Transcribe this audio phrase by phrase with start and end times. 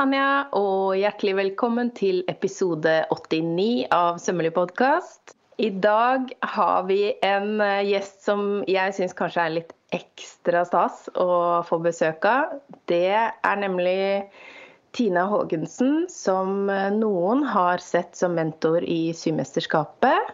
[0.00, 5.34] Tanja, og hjertelig velkommen til episode 89 av Sømmelig podkast.
[5.60, 11.02] I dag har vi en eh, gjest som jeg syns kanskje er litt ekstra stas
[11.20, 11.28] å
[11.68, 12.56] få besøk av.
[12.88, 14.24] Det er nemlig
[14.96, 20.32] Tina Haagensen, som eh, noen har sett som mentor i Symesterskapet.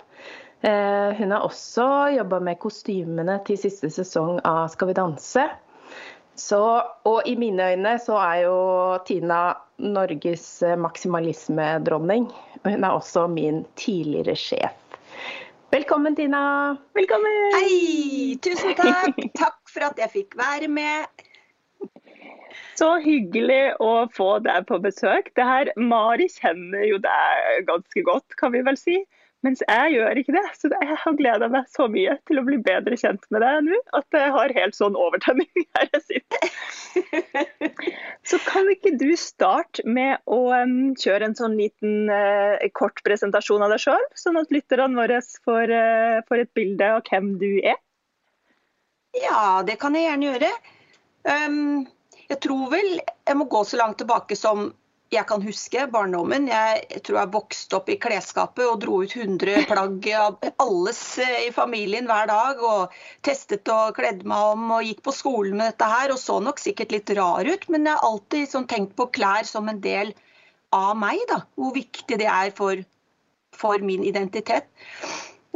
[0.62, 1.88] Eh, hun har også
[2.20, 5.50] jobba med kostymene til siste sesong av Skal vi danse.
[6.36, 6.60] Så,
[7.08, 8.56] og i mine øyne så er jo
[9.08, 12.28] Tina Norges maksimalismedronning.
[12.64, 14.76] Hun er også min tidligere sjef.
[15.72, 16.76] Velkommen, Tina.
[16.94, 17.38] Velkommen.
[17.56, 19.16] Hei, tusen takk.
[19.42, 21.24] Takk for at jeg fikk være med.
[22.76, 25.32] Så hyggelig å få deg på besøk.
[25.36, 29.00] Det her, Mari kjenner jo deg ganske godt, kan vi vel si.
[29.44, 30.44] Mens jeg gjør ikke det.
[30.58, 33.80] Så jeg har gleda meg så mye til å bli bedre kjent med deg nå,
[33.98, 36.54] at jeg har helt sånn overtenning her jeg sitter.
[38.30, 40.40] Så kan ikke du starte med å
[40.98, 45.74] kjøre en sånn liten uh, kort presentasjon av deg sjøl, sånn at lytterne våre får,
[45.74, 47.78] uh, får, et bilde av hvem du er?
[49.20, 50.50] Ja, det kan jeg gjerne gjøre.
[52.26, 54.68] Jeg tror vel jeg må gå så langt tilbake som
[55.14, 56.48] jeg kan huske barndommen.
[56.50, 61.46] Jeg tror jeg vokste opp i klesskapet og dro ut 100 plagg av alles eh,
[61.46, 62.62] i familien hver dag.
[62.66, 62.96] Og
[63.26, 66.14] testet og kledde meg om og gikk på skolen med dette her.
[66.14, 69.46] Og så nok sikkert litt rar ut, men jeg har alltid sånn tenkt på klær
[69.46, 70.12] som en del
[70.74, 71.22] av meg.
[71.30, 72.82] da, Hvor viktig det er for,
[73.54, 74.66] for min identitet.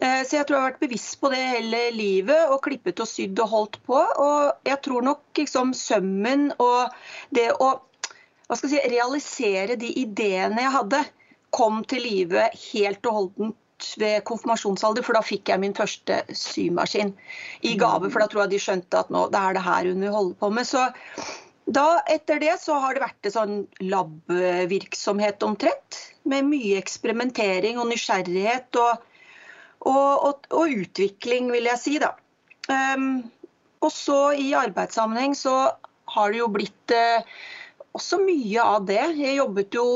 [0.01, 3.11] Eh, så jeg tror jeg har vært bevisst på det hele livet og klippet og
[3.11, 3.99] sydd og holdt på.
[3.99, 6.95] Og jeg tror nok liksom sømmen og
[7.35, 7.75] det å
[8.51, 11.05] hva skal jeg si, realisere de ideene jeg hadde,
[11.55, 17.13] kom til live helt og holdent ved konfirmasjonsalder, for da fikk jeg min første symaskin
[17.63, 18.11] i gave.
[18.11, 20.35] For da tror jeg de skjønte at nå, det er det her hun vil holde
[20.43, 20.67] på med.
[20.67, 20.83] Så
[21.71, 23.55] da, etter det så har det vært en sånn
[23.87, 26.01] lab-virksomhet omtrent.
[26.27, 29.07] Med mye eksperimentering og nysgjerrighet og,
[29.87, 32.17] og, og, og utvikling, vil jeg si, da.
[32.67, 33.31] Um,
[33.81, 35.55] og så i arbeidssammenheng så
[36.11, 37.23] har det jo blitt uh,
[37.97, 39.03] også mye av det.
[39.19, 39.87] Jeg jobbet jo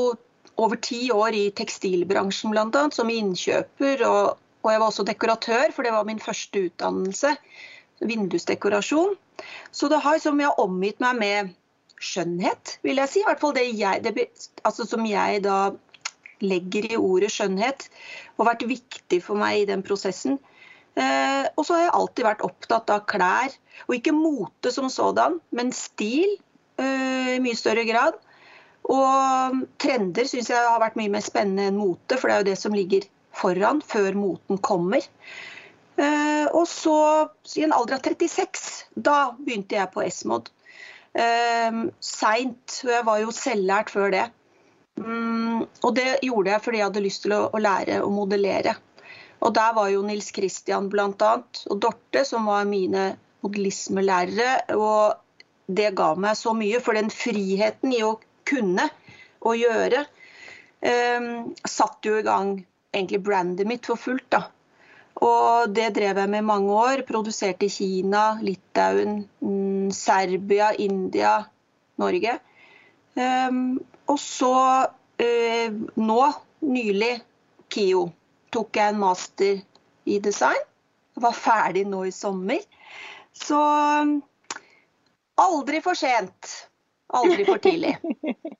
[0.61, 2.87] over ti år i tekstilbransjen bl.a.
[2.95, 4.03] som innkjøper.
[4.07, 7.35] Og, og, jeg var også dekoratør, for det var min første utdannelse.
[8.05, 9.15] Vindusdekorasjon.
[9.71, 11.53] Så det har liksom, jeg har omgitt meg med
[12.03, 13.21] skjønnhet, vil jeg si.
[13.23, 14.27] I hvert fall det, jeg, det
[14.67, 15.59] altså som jeg da
[16.43, 17.87] legger i ordet skjønnhet.
[18.35, 20.39] Og vært viktig for meg i den prosessen.
[20.95, 23.55] Eh, og så har jeg alltid vært opptatt av klær.
[23.87, 26.37] Og ikke mote som sådan, men stil
[26.75, 28.17] Eh, i mye større grad.
[28.85, 32.49] Og trender syns jeg har vært mye mer spennende enn mote, for det er jo
[32.51, 35.05] det som ligger foran før moten kommer.
[35.95, 36.97] Eh, og så,
[37.55, 40.51] i en alder av 36, da begynte jeg på S-mod.
[41.15, 42.81] Eh, Seint.
[42.83, 44.25] Jeg var jo selvlært før det.
[44.99, 48.75] Mm, og det gjorde jeg fordi jeg hadde lyst til å, lære å modellere.
[49.43, 51.33] Og der var jo Nils Kristian bl.a.
[51.43, 54.75] og Dorte, som var mine modellismelærere.
[54.75, 55.24] Og
[55.67, 56.81] det ga meg så mye.
[56.83, 58.15] For den friheten i å
[58.45, 58.89] kunne
[59.45, 60.03] og gjøre
[60.85, 61.29] eh,
[61.65, 62.57] satte jo i gang
[62.95, 64.29] egentlig brandet mitt for fullt.
[64.31, 64.45] da.
[65.23, 67.03] Og det drev jeg med i mange år.
[67.07, 71.37] Produserte i Kina, Litauen, mm, Serbia, India,
[72.01, 72.39] Norge.
[73.15, 73.79] Um,
[74.11, 74.55] og så
[74.91, 76.21] uh, nå,
[76.67, 77.13] nylig,
[77.71, 78.09] KIO,
[78.51, 79.61] tok jeg en master
[80.05, 80.63] i design.
[81.15, 82.59] Var ferdig nå i sommer.
[83.35, 83.61] Så
[85.41, 86.69] Aldri for sent.
[87.13, 87.97] Aldri for tidlig.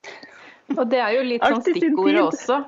[0.78, 2.64] Og det er jo litt sånn stikkordet også.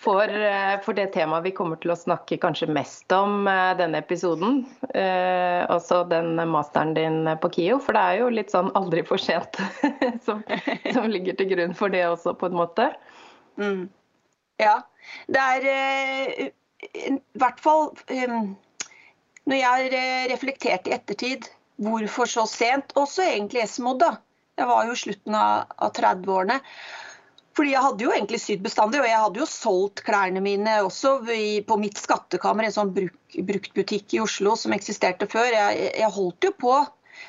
[0.00, 4.00] For, eh, for, det temaet vi kommer til å snakke kanskje mest om uh, denne
[4.00, 4.62] episoden.
[4.94, 7.80] Eh, også den masteren din på KIO.
[7.82, 9.58] For det er jo litt sånn aldri for sent
[10.26, 10.44] som,
[10.92, 12.90] som, ligger til grunn for det også, på en måte.
[13.60, 13.88] Mm.
[14.62, 14.78] Ja.
[15.28, 16.50] Det er uh,
[16.88, 18.52] i hvert fall um,
[19.48, 21.48] Når jeg har reflektert i ettertid
[21.80, 22.92] Hvorfor så sent?
[23.00, 24.16] Også egentlig Esmod, da.
[24.60, 26.58] Jeg var jo i slutten av, av 30-årene.
[27.56, 31.16] Fordi jeg hadde jo egentlig sydd bestandig, og jeg hadde jo solgt klærne mine også
[31.66, 33.16] på mitt skattekammer, en sånn bruk,
[33.48, 35.48] bruktbutikk i Oslo som eksisterte før.
[35.56, 36.74] Jeg, jeg, holdt jo på.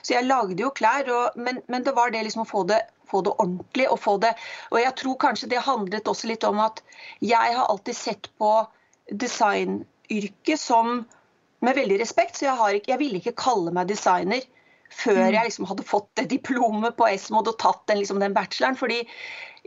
[0.01, 2.79] Så jeg lagde jo klær, og, men, men, det var det liksom å få det,
[3.11, 3.87] få det ordentlig.
[3.89, 4.35] Og, få det,
[4.69, 6.83] og jeg tror kanskje det handlet også litt om at
[7.19, 8.53] jeg har alltid sett på
[9.11, 11.01] designyrket som
[11.65, 14.43] med veldig respekt, så jeg, ikke, jeg ville ikke kalle meg designer
[14.91, 15.33] før mm.
[15.35, 18.75] jeg liksom hadde fått det diplomet på Esmod og tatt den, liksom, den bacheloren.
[18.79, 19.01] fordi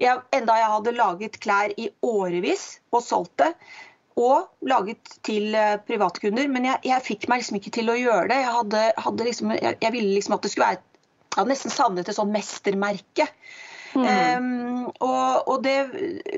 [0.01, 3.53] jeg, enda jeg hadde laget klær i årevis og solgt det,
[4.21, 8.29] og laget til uh, privatkunder, men jeg, jeg, fikk meg liksom ikke til å gjøre
[8.31, 8.41] det.
[8.45, 10.83] Jeg, hadde, hadde liksom, jeg, jeg ville liksom at det skulle være
[11.35, 13.27] Jeg hadde nesten savnet et sånn mestermerke.
[13.95, 14.05] Mm.
[14.07, 15.75] Um, og, og, det,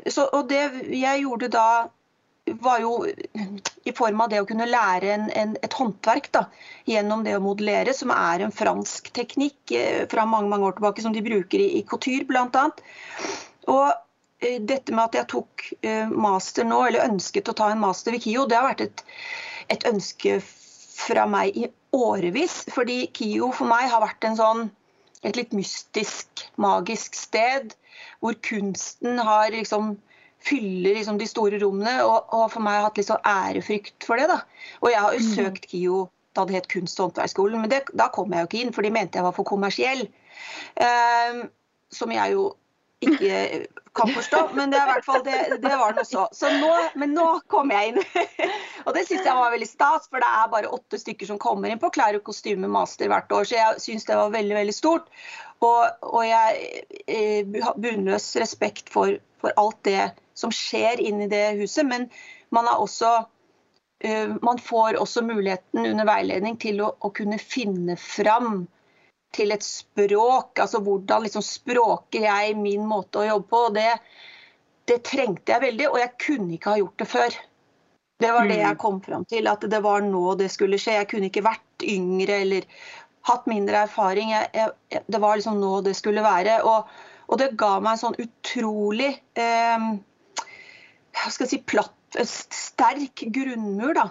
[0.08, 1.66] så, og, det, jeg gjorde da,
[2.46, 3.06] var jo
[3.84, 6.44] i form av det å kunne lære en, en, et håndverk da,
[6.86, 11.02] gjennom det å modellere, som er en fransk teknikk eh, fra mange mange år tilbake,
[11.02, 12.66] som de bruker i, i couture bl.a.
[13.72, 13.88] Og
[14.44, 18.14] eh, dette med at jeg tok eh, master nå, eller ønsket å ta en master
[18.14, 19.04] ved KIO, det har vært et,
[19.74, 22.62] et ønske fra meg i årevis.
[22.74, 24.66] Fordi KIO for meg har vært en sånn
[25.26, 27.72] et litt mystisk, magisk sted
[28.20, 29.96] hvor kunsten har liksom
[30.46, 31.98] fyller liksom de store rommene.
[32.06, 34.28] Og, og, for meg har hatt litt sånn ærefrykt for det.
[34.32, 34.42] da.
[34.82, 35.32] Og jeg har jo mm.
[35.38, 36.04] søkt KIO
[36.36, 38.84] da det het Kunst- og håndverksskolen, men det, da kom jeg jo ikke inn, for
[38.84, 40.02] de mente jeg var for kommersiell.
[40.76, 41.46] Um,
[41.88, 42.50] som jeg jo
[43.00, 43.66] ikke
[43.96, 46.26] kan forstå, men det, er hvert fall, det, det var den også.
[46.36, 48.00] Så nå, men nå kom jeg inn.
[48.86, 51.72] og det syns jeg var veldig stas, for det er bare åtte stykker som kommer
[51.72, 54.76] inn på klær og kostyme master hvert år, så jeg syns det var veldig, veldig
[54.76, 55.08] stort.
[55.64, 61.56] Og, og jeg eh, har bunnløs respekt for, for alt det som skjer inni det
[61.60, 61.86] huset.
[61.88, 62.08] Men
[62.54, 63.12] man, også,
[64.04, 68.66] uh, man får også muligheten under veiledning til å, å, kunne finne fram
[69.36, 70.60] til et språk.
[70.62, 73.66] Altså hvordan liksom språker jeg min måte å jobbe på.
[73.80, 73.90] det,
[74.86, 77.40] det trengte jeg veldig, og jeg kunne ikke ha gjort det før.
[78.16, 78.80] Det var det jeg mm.
[78.80, 80.94] kom fram til, at det var nå det skulle skje.
[81.02, 82.68] Jeg kunne ikke vært yngre eller
[83.28, 84.32] hatt mindre erfaring.
[84.32, 86.60] Jeg, jeg, det var liksom nå det skulle være.
[86.64, 86.88] Og,
[87.26, 89.88] og det ga meg en sånn utrolig eh,
[91.34, 94.06] skal si, platt, sterk grunnmur, da,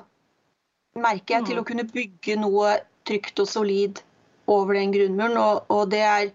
[1.00, 1.70] merker jeg, til å mm.
[1.70, 2.76] kunne bygge noe
[3.08, 4.02] trygt og solid
[4.52, 5.38] over den grunnmuren.
[5.42, 6.26] Og, og, det er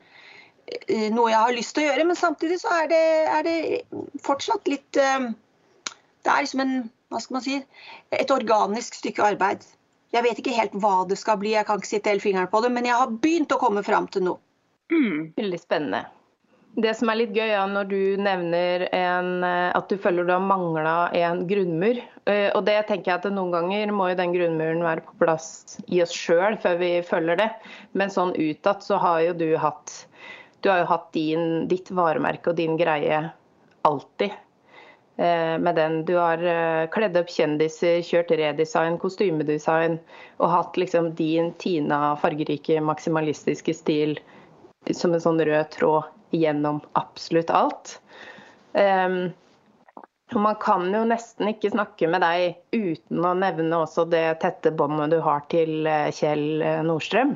[0.87, 3.03] eh, noe jeg har lyst til å gjøre, men samtidig så er det,
[3.39, 3.59] er det
[4.27, 5.31] fortsatt litt eh,
[6.21, 6.79] Det er liksom en,
[7.11, 7.59] hva skal man si,
[8.13, 9.65] et organisk stykke arbeid.
[10.13, 12.61] Jeg vet ikke helt hva det skal bli, jeg kan ikke sitte hele fingeren på
[12.65, 14.43] det, men jeg har begynt å komme fram til noe.
[14.91, 15.31] Mm.
[15.39, 16.03] Veldig spennende.
[16.79, 20.31] Det som er litt gøy, ja, når du nevner en, eh, at du føler du
[20.31, 21.99] har mangla en grunnmur.
[22.31, 25.81] Eh, og det tenker jeg at noen ganger må jo den grunnmuren være på plass
[25.91, 27.49] i oss sjøl før vi følger det.
[27.99, 30.05] Men sånn utad så har jo du hatt
[30.61, 33.19] du har jo hatt din, ditt varemerke og din greie
[33.89, 34.31] alltid.
[35.17, 36.05] Eh, med den.
[36.05, 36.45] Du har
[36.95, 39.99] kledd opp kjendiser, kjørt redesign, kostymedesign
[40.39, 44.17] og hatt liksom din Tina fargerike, maksimalistiske stil
[44.95, 47.99] som en sånn rød tråd gjennom absolutt alt.
[48.73, 49.33] Um,
[50.31, 54.71] og man kan jo nesten ikke snakke med deg uten å nevne også det tette
[54.71, 57.35] båndet du har til eh, Kjell eh, Nordstrøm.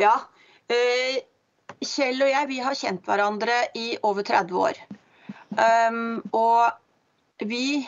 [0.00, 0.12] Ja.
[0.68, 1.24] Eh,
[1.78, 4.82] Kjell og jeg vi har kjent hverandre i over 30 år.
[5.56, 7.80] Um, og vi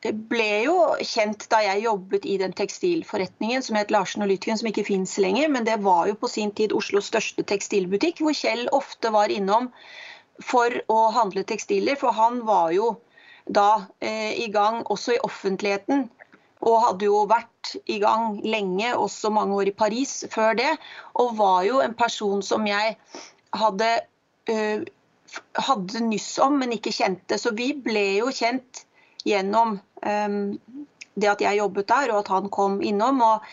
[0.00, 4.70] ble jo kjent da jeg jobbet i den tekstilforretningen som het Larsen og Lytgen, som
[4.70, 5.50] ikke fins lenger.
[5.52, 9.68] Men det var jo på sin tid Oslos største tekstilbutikk, hvor Kjell ofte var innom
[10.40, 12.00] for å handle tekstiler.
[12.00, 12.94] For han var jo
[13.44, 16.08] da eh, i gang også i offentligheten.
[16.64, 20.72] Og hadde jo vært i gang lenge, også mange år i Paris før det.
[21.20, 22.96] Og var jo en person som jeg
[23.52, 23.94] hadde,
[24.48, 24.84] eh,
[25.68, 27.36] hadde nyss om, men ikke kjente.
[27.36, 28.86] Så vi ble jo kjent
[29.26, 30.40] gjennom um,
[31.20, 33.20] det at jeg jobbet der, og at han kom innom.
[33.24, 33.48] Og,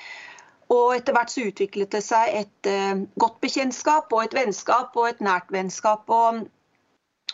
[0.73, 5.09] og etter hvert så utviklet det seg et uh, godt bekjentskap og et vennskap og
[5.11, 6.07] et nært vennskap.
[6.07, 6.45] Og,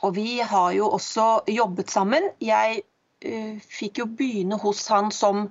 [0.02, 2.32] og vi har jo også jobbet sammen.
[2.42, 2.84] Jeg
[3.25, 5.48] uh, fikk jo begynne hos han som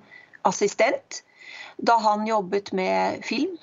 [0.49, 1.23] assistent
[1.83, 3.57] da han jobbet med film.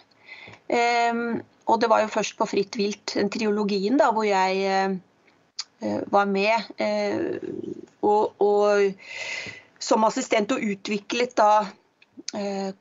[0.70, 6.02] Um, og det var jo først på Fritt vilt, den triologien, da, hvor jeg uh,
[6.12, 6.66] var med.
[8.10, 8.94] Og, og,
[9.80, 11.52] som assistent og utviklet da
[12.36, 12.72] eh,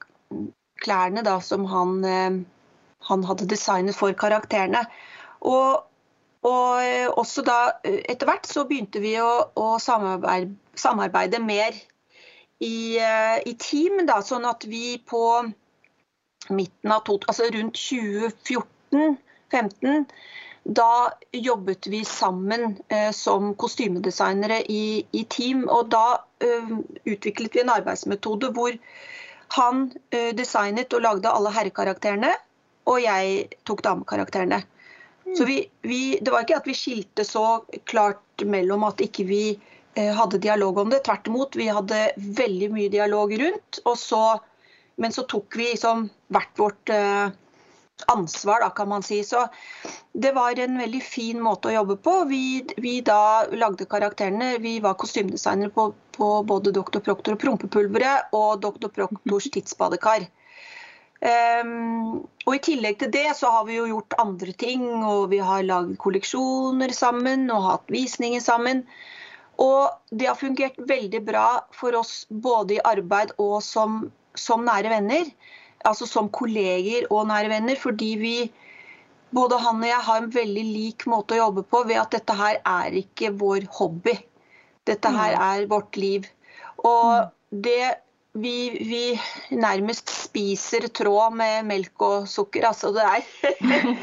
[0.82, 2.32] klærne da, som han, eh,
[3.11, 4.82] han, hadde designet for karakterene.
[5.40, 5.85] Og,
[6.49, 11.73] og eh, også da etter hvert så begynte vi å, å samarbeide, samarbeide, mer
[12.58, 15.52] i, i, team, da, sånn at vi på
[16.50, 20.06] midten av to, altså rundt 2014-2015
[20.68, 25.64] da jobbet vi sammen eh, som kostymedesignere i, i, team.
[25.72, 26.75] Og da eh,
[27.08, 28.76] utviklet vi en arbeidsmetode hvor
[29.56, 32.34] han eh, designet og lagde alle herrekarakterene,
[32.88, 34.60] og jeg tok damekarakterene.
[35.25, 35.32] Mm.
[35.38, 39.42] Så vi, vi, det var ikke at vi skilte så klart mellom at ikke vi
[39.56, 41.00] eh, hadde dialog om det.
[41.08, 43.80] Tvert imot, vi hadde veldig mye dialog rundt.
[43.96, 44.22] Så,
[45.00, 47.28] men så tok vi liksom hvert vårt eh,
[48.07, 49.25] ansvar, da, kan man si.
[49.25, 49.47] Så
[50.12, 52.14] det var en veldig fin måte å jobbe på.
[52.31, 52.43] Vi,
[52.76, 54.57] vi da lagde karakterene.
[54.62, 57.00] Vi var kostymedesignere på, på, både Dr.
[57.05, 58.90] Proktor og Prompepulveret og Dr.
[58.95, 60.28] Proktors tidsbadekar.
[61.19, 64.87] Um, og I tillegg til det så har vi jo gjort andre ting.
[65.02, 68.85] og Vi har lagd kolleksjoner sammen og hatt visninger sammen.
[69.59, 74.05] Og det har fungert veldig bra for oss både i arbeid og som,
[74.38, 75.33] som nære venner.
[75.87, 77.78] Altså som kolleger og nære venner.
[77.78, 78.35] Fordi vi,
[79.35, 82.37] både han og jeg, har en veldig lik måte å jobbe på ved at dette
[82.38, 84.16] her er ikke vår hobby.
[84.88, 85.47] Dette her mm.
[85.52, 86.28] er vårt liv.
[86.78, 87.62] Og mm.
[87.68, 87.80] det
[88.38, 89.02] vi, vi,
[89.56, 92.68] nærmest spiser tråd med melk og sukker.
[92.68, 93.25] Altså det er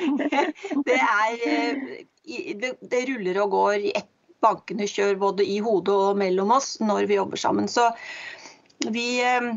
[0.88, 1.86] Det er eh,
[2.60, 4.10] det, det ruller og går i ett
[4.44, 7.70] bankende kjør både i hodet og mellom oss når vi jobber sammen.
[7.72, 7.88] Så
[8.86, 9.54] vi, eh,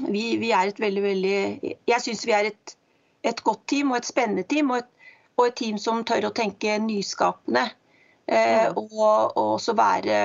[0.00, 1.36] vi, vi er et veldig, veldig
[1.88, 2.74] Jeg syns vi er et,
[3.24, 4.72] et, godt team og et spennende team.
[4.72, 4.90] Og et,
[5.38, 7.68] og et team som tør å tenke nyskapende.
[8.26, 8.98] Eh, og,
[9.36, 10.22] og også være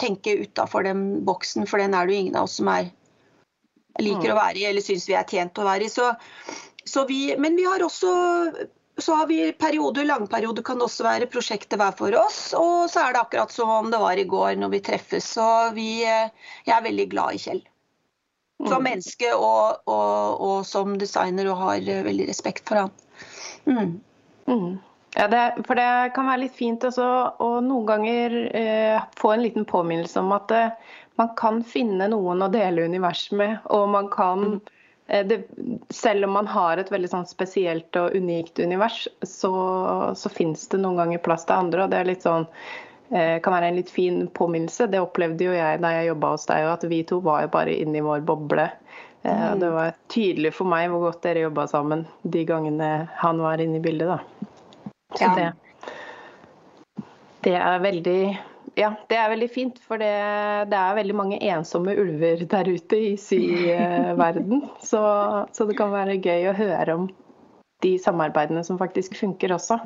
[0.00, 2.88] tenke utafor den boksen, for den er det jo ingen av oss som er,
[4.02, 5.92] liker å være i eller syns vi er tjent å være i.
[5.92, 6.08] Så,
[6.82, 8.14] så vi, men vi har også
[9.02, 12.52] så har vi perioder, langperioder kan det også være prosjekter hver for oss.
[12.54, 15.32] Og så er det akkurat som om det var i går når vi treffes.
[15.34, 17.64] Så vi, jeg er veldig glad i Kjell.
[18.62, 18.84] Som mm.
[18.86, 22.92] menneske og, og, og, som designer og har veldig respekt for han.
[23.66, 23.96] Mm.
[24.46, 24.76] Mm.
[25.14, 27.06] Ja, det, for det kan være litt fint også,
[27.38, 32.42] å noen ganger eh, få en liten påminnelse om at eh, man kan finne noen
[32.42, 33.60] å dele univers med.
[33.74, 34.56] Og man kan mm.
[35.06, 35.38] eh, det,
[35.94, 39.54] Selv om man har et veldig sånn spesielt og unikt univers, så,
[40.18, 41.84] så fins det noen ganger plass til andre.
[41.84, 44.88] og det er litt sånn eh, kan være en litt fin påminnelse.
[44.90, 47.74] Det opplevde jo jeg da jeg jobba hos deg, at vi to var jo bare
[47.76, 48.64] inni vår boble.
[49.24, 49.60] Eh, mm.
[49.60, 52.90] Det var tydelig for meg hvor godt dere jobba sammen de gangene
[53.22, 54.10] han var inne i bildet.
[54.10, 54.18] da.
[55.14, 55.30] Så ja.
[55.38, 57.04] det,
[57.46, 58.20] det, er veldig
[58.76, 59.80] ja, det er veldig fint.
[59.80, 60.12] For det,
[60.68, 64.66] det, er veldig mange ensomme ulver der ute i syverden.
[64.90, 65.00] Så,
[65.52, 67.08] så det kan være gøy å høre om
[67.84, 69.80] de samarbeidene som faktisk funker også.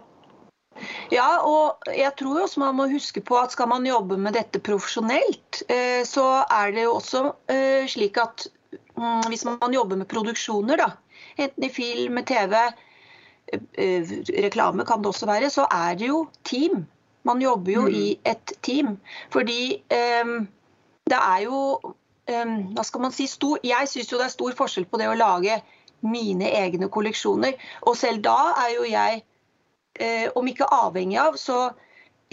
[1.12, 4.60] Ja, og jeg tror også man må huske på at skal man jobbe med dette
[4.64, 8.48] profesjonelt, eh, så er det jo også eh, slik at
[8.96, 10.90] mm, hvis man jobber med produksjoner, da,
[11.38, 12.54] enten i film, TV,
[13.52, 14.04] Eh,
[14.42, 16.86] reklame kan det også være, så er det jo team.
[17.24, 17.94] Man jobber jo mm.
[17.94, 18.98] i et team.
[19.30, 19.82] Fordi
[21.08, 21.94] det er jo
[22.28, 23.24] Hva skal man si?
[23.26, 25.54] Stor, jeg syns jo det er stor forskjell på det å lage
[26.04, 27.54] mine egne kolleksjoner.
[27.88, 29.22] Og selv da er jo jeg,
[30.00, 31.68] uh, om ikke avhengig av, så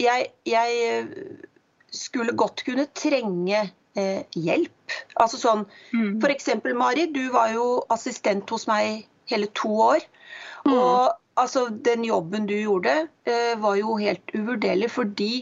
[0.00, 1.06] jeg, jeg
[1.96, 3.62] skulle godt kunne trenge
[3.96, 4.96] eh, hjelp.
[5.20, 6.18] Altså sånn mm.
[6.20, 6.50] F.eks.
[6.76, 10.04] Mari, du var jo assistent hos meg hele to år.
[10.66, 10.74] Mm.
[10.74, 15.32] Og altså, den jobben du gjorde, eh, var jo helt uvurderlig fordi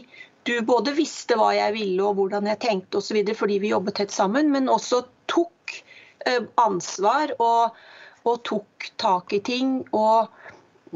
[0.45, 3.17] du både visste hva jeg ville og hvordan jeg tenkte osv.
[3.33, 5.01] fordi vi jobbet tett sammen, men også
[5.31, 5.79] tok
[6.27, 7.77] eh, ansvar og,
[8.23, 9.79] og, tok tak i ting.
[9.91, 10.29] Og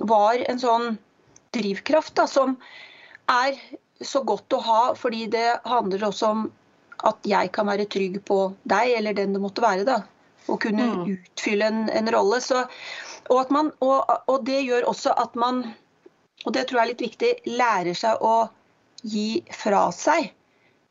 [0.09, 0.93] var en sånn
[1.55, 2.55] drivkraft da, som
[3.29, 3.57] er
[4.01, 6.47] så godt å ha, fordi det handler også om
[7.07, 9.85] at jeg kan være trygg på deg, eller den det måtte være.
[9.87, 10.01] da,
[10.47, 11.03] Og kunne mm.
[11.15, 12.41] utfylle en, en rolle.
[12.43, 12.63] Så
[13.29, 15.63] og, man, og, og, det gjør også at man,
[16.45, 18.49] og det tror jeg er litt viktig, lærer seg å
[19.03, 20.31] gi fra seg.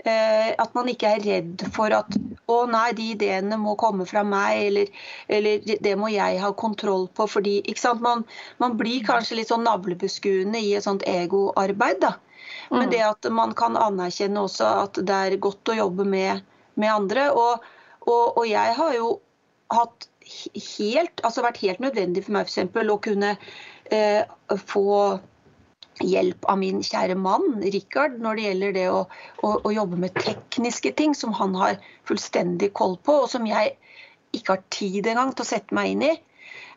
[0.06, 2.14] Eh, at man ikke er redd for at
[2.46, 4.92] å nei, de ideene må komme fra meg, eller,
[5.26, 7.26] eller det må jeg ha kontroll på.
[7.26, 7.56] fordi
[8.00, 8.22] man,
[8.58, 12.00] man, blir kanskje litt sånn navlebeskuende i et sånt egoarbeid.
[12.00, 12.14] da.
[12.70, 12.90] Men mm.
[12.90, 17.30] det at man kan anerkjenne også at det er godt å jobbe med, med andre.
[17.32, 17.66] Og,
[18.06, 19.16] og, og jeg har jo
[19.74, 20.08] hatt
[20.78, 23.34] helt, altså vært helt nødvendig for meg for å kunne
[23.90, 24.22] eh,
[24.70, 25.18] få
[26.04, 29.02] hjelp av min kjære mann Rikard når det gjelder det å,
[29.42, 31.78] å, å, jobbe med tekniske ting som han har
[32.08, 33.76] fullstendig koll på, og som jeg
[34.36, 36.14] ikke har tid engang til å sette meg inn i.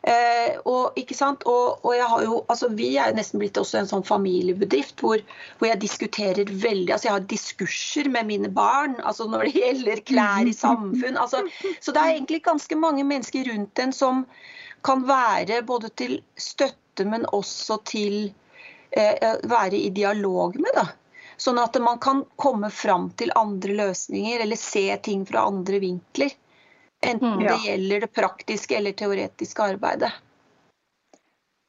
[0.02, 1.44] Eh, og, ikke sant?
[1.46, 5.22] Og, og, jeg har jo, altså Vi er nesten blitt også en sånn familiebedrift hvor,
[5.60, 10.02] hvor, jeg diskuterer veldig altså Jeg har diskurser med mine barn altså når det gjelder
[10.10, 11.20] klær i samfunn.
[11.22, 11.44] altså
[11.78, 14.26] Så det er egentlig ganske mange mennesker rundt en som
[14.82, 18.32] kan være både til støtte, men også til
[18.92, 20.72] være i dialog med.
[20.76, 20.88] da.
[21.42, 26.36] Sånn at man kan komme fram til andre løsninger eller se ting fra andre vinkler.
[27.02, 27.46] Enten mm.
[27.48, 30.12] det gjelder det praktiske eller teoretiske arbeidet.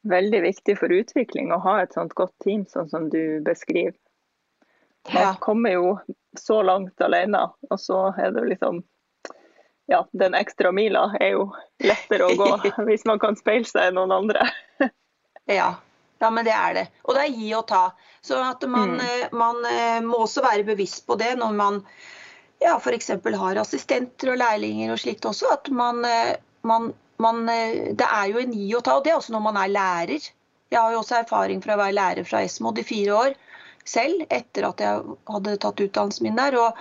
[0.05, 3.95] Veldig viktig for utvikling å ha et sånt godt team, sånn som du beskriver.
[5.13, 5.87] Man kommer jo
[6.39, 8.83] så langt alene, og så er det liksom
[9.85, 11.47] Ja, den ekstra mila er jo
[11.83, 12.51] lettere å gå
[12.87, 14.45] hvis man kan speile seg i noen andre.
[15.49, 15.73] ja.
[16.23, 16.87] Ja, men det er det.
[17.03, 17.83] Og det er gi og ta.
[18.23, 19.05] Så at man, mm.
[19.05, 21.81] Eh, man eh, må også være bevisst på det når man
[22.63, 23.11] ja, f.eks.
[23.41, 25.51] har assistenter og lærlinger og slikt også.
[25.57, 29.19] At man, eh, man, man, det er jo en gi og ta, og det er
[29.19, 30.29] også når man er lærer.
[30.73, 33.35] Jeg har jo også erfaring fra å være lærer fra Esmod i fire år
[33.85, 36.57] selv, etter at jeg hadde tatt utdannelsen min der.
[36.59, 36.79] Og,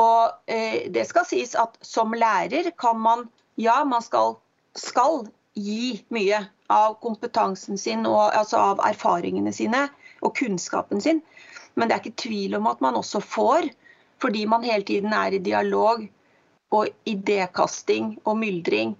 [0.00, 4.32] og eh, det skal sies at som lærer kan man Ja, man skal,
[4.74, 6.40] skal gi mye
[6.72, 9.86] av kompetansen sin og altså av erfaringene sine
[10.24, 11.22] og kunnskapen sin.
[11.74, 13.68] Men det er ikke tvil om at man også får,
[14.22, 16.04] fordi man hele tiden er i dialog
[16.74, 18.94] og idékasting og myldring.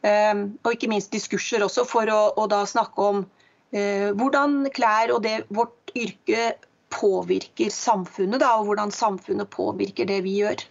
[0.00, 5.12] Um, og ikke minst diskurser også, for å, å da snakke om uh, hvordan klær
[5.12, 6.54] og det, vårt yrke
[6.90, 10.64] påvirker samfunnet, da, og hvordan samfunnet påvirker det vi gjør.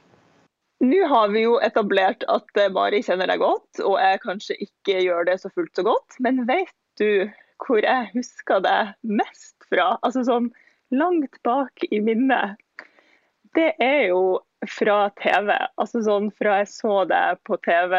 [0.80, 5.02] Nå har vi jo etablert at eh, Mari kjenner deg godt, og jeg kanskje ikke
[5.04, 6.20] gjør det så fullt så godt.
[6.24, 7.28] Men vet du
[7.60, 9.98] hvor jeg husker deg mest fra?
[10.06, 10.48] Altså sånn
[10.96, 12.56] langt bak i minnet.
[13.58, 15.52] Det er jo fra TV.
[15.80, 17.96] Altså sånn fra jeg så deg på TV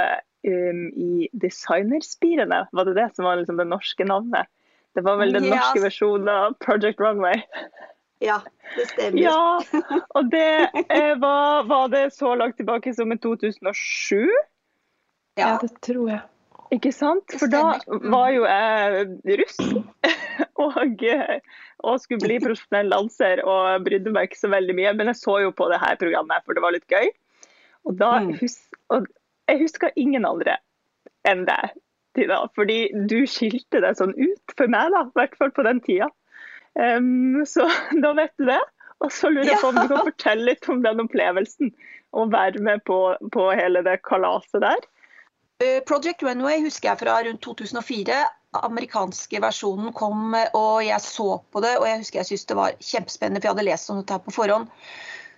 [0.49, 2.65] um, i Designerspirene.
[2.73, 4.49] Var det det som var liksom det norske navnet?
[4.97, 5.55] Det var vel den yes.
[5.55, 7.45] norske versjonen av Project Runway?
[8.21, 8.41] Ja,
[8.77, 9.23] det stemmer.
[9.23, 9.61] Ja,
[10.19, 14.29] og det eh, var, var, det så langt tilbake som i 2007?
[15.41, 16.21] Ja, det tror jeg.
[16.71, 17.33] Ikke sant?
[17.41, 18.05] For da mm.
[18.13, 19.07] var jo jeg
[19.41, 19.57] russ
[20.63, 20.77] og,
[21.81, 24.93] og, skulle bli profesjonell danser og brydde meg ikke så veldig mye.
[25.01, 27.09] Men jeg så jo på det her programmet, for det var litt gøy.
[27.89, 28.37] Og, da, mm.
[28.43, 28.61] hus,
[28.93, 29.09] og
[29.49, 30.61] jeg husker ingen andre
[31.27, 31.73] enn deg,
[32.15, 32.45] Tina.
[32.55, 35.07] Fordi du skilte deg sånn ut for meg, da.
[35.09, 36.13] I hvert fall på den tida.
[36.79, 37.67] Um, så
[38.05, 38.61] da vet du det.
[39.01, 41.73] Og så lurer jeg på om du kan fortelle litt om den opplevelsen.
[42.11, 42.99] Å være med på,
[43.33, 44.83] på hele det kalaset der.
[45.61, 48.19] Eh, Project Runway husker jeg fra rundt 2004.
[48.61, 51.77] Amerikanske versjonen kom, og jeg så på det.
[51.79, 54.25] Og jeg husker jeg syntes det var kjempespennende, for jeg hadde lest om dette her
[54.27, 54.69] på forhånd.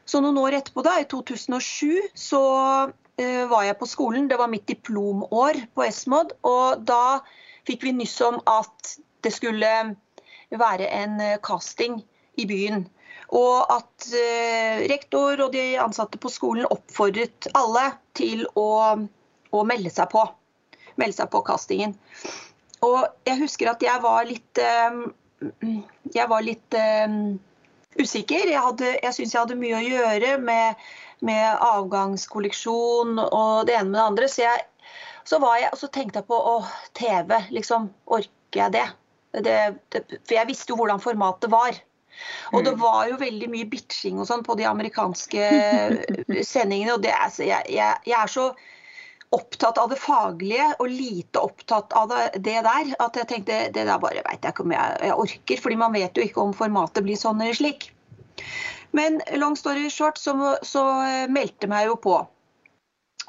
[0.09, 2.43] Så noen år etterpå, da, i 2007, så
[2.91, 4.27] uh, var jeg på skolen.
[4.31, 6.35] Det var mitt diplomår på Esmod.
[6.49, 7.21] Og da
[7.69, 9.71] fikk vi nyss om at det skulle
[10.61, 12.01] være en eh, casting
[12.41, 12.87] i byen.
[13.33, 18.69] Og at eh, rektor og de ansatte på skolen oppfordret alle til å,
[19.53, 20.25] å melde seg på.
[21.01, 21.97] Melde seg på castingen.
[22.85, 25.01] Og jeg husker at jeg var litt eh,
[26.13, 26.77] Jeg var litt
[27.99, 28.45] usikker.
[28.47, 30.85] Jeg, hadde, jeg syns jeg hadde mye å gjøre med,
[31.25, 34.29] med avgangskolleksjon og det ene med det andre.
[34.31, 34.93] Så, jeg,
[35.27, 36.61] så, jeg, så tenkte jeg på å,
[36.95, 37.41] TV.
[37.57, 38.87] Liksom, orker jeg det?
[39.33, 39.57] Det,
[39.93, 41.79] det, for jeg visste jo hvordan formatet var.
[42.53, 42.83] Og det mm.
[42.83, 45.49] var jo veldig mye bitching og sånn på de amerikanske
[46.53, 46.97] sendingene.
[46.97, 48.51] og er, jeg, jeg, jeg, er så
[49.33, 53.87] opptatt av det faglige og lite opptatt av det, det der at jeg tenkte det
[53.89, 55.63] der bare veit jeg ikke om jeg, jeg, orker.
[55.65, 57.89] fordi man vet jo ikke om formatet blir sånn eller slik.
[58.93, 60.85] Men long story short så, så
[61.33, 62.19] meldte meg jo på.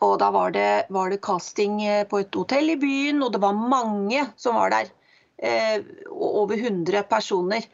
[0.03, 1.79] Og da var det, var det casting
[2.11, 5.02] på et hotell i byen, og det var mange som var der eh,
[6.09, 7.65] over 100 personer.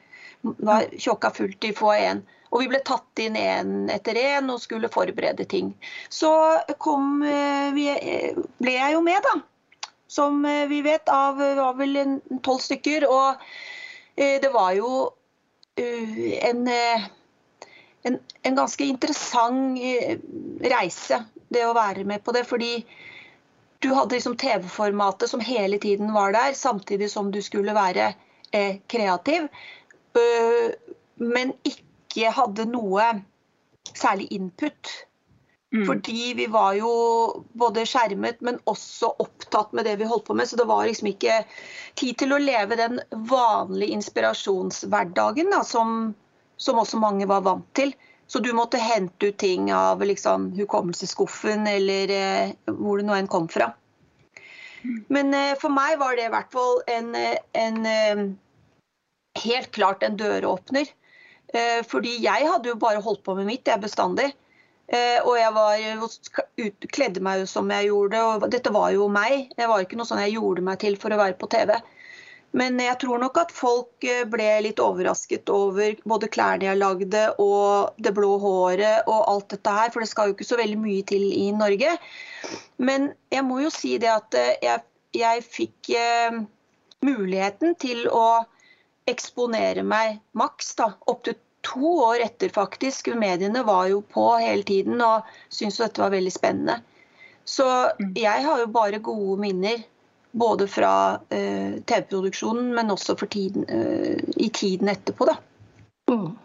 [0.42, 2.24] Var tjåka fullt i foajeen.
[2.50, 5.74] Og vi ble tatt inn én etter én og skulle forberede ting.
[6.10, 6.32] Så
[6.82, 9.92] kom, eh, vi, eh, ble jeg jo med, da.
[10.10, 13.06] Som eh, vi vet, av var vel tolv stykker.
[13.10, 13.38] Og
[14.20, 15.14] det var jo
[15.80, 19.78] en, en, en ganske interessant
[20.60, 22.44] reise, det å være med på det.
[22.50, 22.82] Fordi
[23.80, 28.14] du hadde liksom TV-formatet som hele tiden var der, samtidig som du skulle være
[28.52, 29.48] eh, kreativ.
[30.18, 30.74] Uh,
[31.16, 33.06] men ikke hadde noe
[33.94, 34.92] særlig input.
[35.74, 35.86] Mm.
[35.86, 36.92] Fordi vi var jo
[37.54, 40.50] både skjermet, men også opptatt med det vi holdt på med.
[40.50, 41.44] Så det var liksom ikke
[42.00, 46.16] tid til å leve den vanlige inspirasjonshverdagen da, som,
[46.58, 47.94] som også mange var vant til.
[48.30, 53.30] Så du måtte hente ut ting av liksom, hukommelsesskuffen eller eh, hvor det nå enn
[53.32, 53.72] kom fra.
[55.10, 58.22] Men eh, for meg var det i hvert fall en, eh, en eh,
[59.44, 60.92] helt klart en døråpner.
[61.54, 64.30] Eh, fordi jeg hadde jo bare holdt på med mitt, jeg bestandig.
[64.90, 65.84] Eh, og jeg var,
[66.62, 69.50] ut, kledde meg jo som jeg gjorde, og dette var jo meg.
[69.58, 71.76] Det var ikke noe sånn jeg gjorde meg til for å være på TV.
[72.58, 77.26] Men jeg tror nok at folk eh, ble litt overrasket over både klærne jeg lagde
[77.38, 80.80] og det blå håret og alt dette her, for det skal jo ikke så veldig
[80.82, 81.94] mye til i Norge.
[82.82, 84.86] Men jeg må jo si det at eh, jeg,
[85.20, 86.40] jeg fikk eh,
[87.06, 88.42] muligheten til å
[89.10, 93.12] eksponere meg maks da, opptil to år etter, faktisk.
[93.20, 96.80] Mediene var jo på hele tiden og syntes dette var veldig spennende.
[97.46, 97.66] Så
[98.00, 98.14] mm.
[98.18, 99.82] jeg har jo bare gode minner
[100.32, 105.26] både fra uh, TV-produksjonen, men også tiden, uh, i tiden etterpå.
[105.26, 105.36] Da.
[106.12, 106.38] Mm.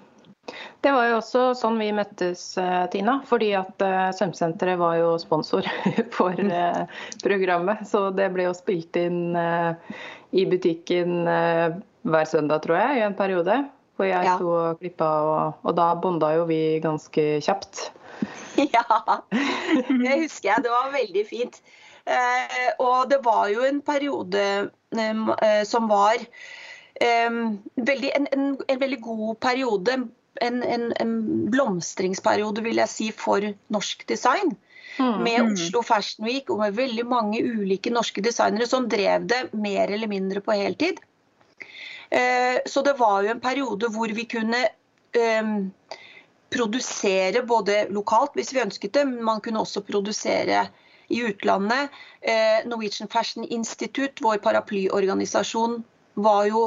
[0.85, 3.15] Det var jo også sånn vi møttes, eh, Tina.
[3.25, 3.81] Fordi at
[4.13, 5.65] Svømmesenteret var jo sponsor
[6.17, 6.83] for uh,
[7.25, 7.87] programmet.
[7.89, 13.57] Så det ble jo spilt inn i butikken hver søndag, tror jeg, i en periode.
[13.97, 14.37] Hvor jeg ja.
[14.37, 17.87] sto og klippa, og, og da bonda jo vi ganske kjapt.
[18.77, 18.85] Ja,
[19.89, 20.63] det husker jeg.
[20.63, 21.57] Det var veldig fint.
[22.79, 24.43] Og det var jo en periode
[25.65, 26.21] som var
[27.75, 29.95] veldig, en, en, en veldig god periode
[30.41, 31.15] en, en, en,
[31.51, 34.55] blomstringsperiode vil jeg si, for norsk design.
[34.99, 35.17] Mm.
[35.25, 35.53] Med mm.
[35.55, 40.11] Oslo Fashion Week og med veldig mange ulike norske designere som drev det mer eller
[40.11, 41.01] mindre på heltid.
[42.11, 44.67] Eh, så det var jo en periode hvor vi kunne
[46.51, 50.65] produsere både lokalt hvis vi ønsket det, men man kunne også produsere
[51.09, 51.93] i utlandet.
[52.21, 55.83] Eh, Norwegian Fashion Institute, vår paraplyorganisasjon,
[56.15, 56.65] var jo,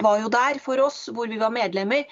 [0.00, 2.06] var jo der for oss, hvor vi var medlemmer.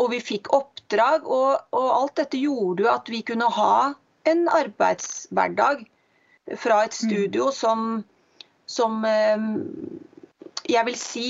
[0.00, 3.94] Og vi fikk oppdrag, og, og alt dette gjorde jo at vi kunne ha
[4.26, 5.86] en arbeidshverdag
[6.58, 6.98] fra et mm.
[6.98, 8.04] studio som,
[8.66, 9.46] som eh,
[10.68, 11.28] jeg vil si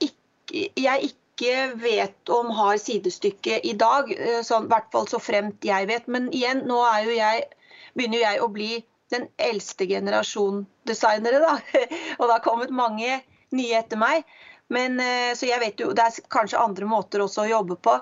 [0.00, 4.12] ikke, jeg ikke vet om har sidestykke i dag.
[4.12, 6.08] Eh, sånn, I hvert fall så fremt jeg vet.
[6.08, 7.46] Men igjen, nå er jo jeg,
[7.94, 8.70] begynner jeg å bli
[9.10, 11.56] den eldste generasjon designere, da.
[12.18, 13.20] Og det har kommet mange
[13.56, 14.26] nye etter meg.
[14.70, 17.96] Men, eh, så jeg vet jo, Det er kanskje andre måter også å jobbe på.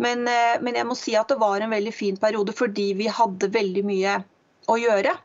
[0.00, 3.08] Men, eh, men, jeg må si at det var en veldig fin periode fordi vi
[3.08, 4.18] hadde veldig mye
[4.68, 5.16] å gjøre.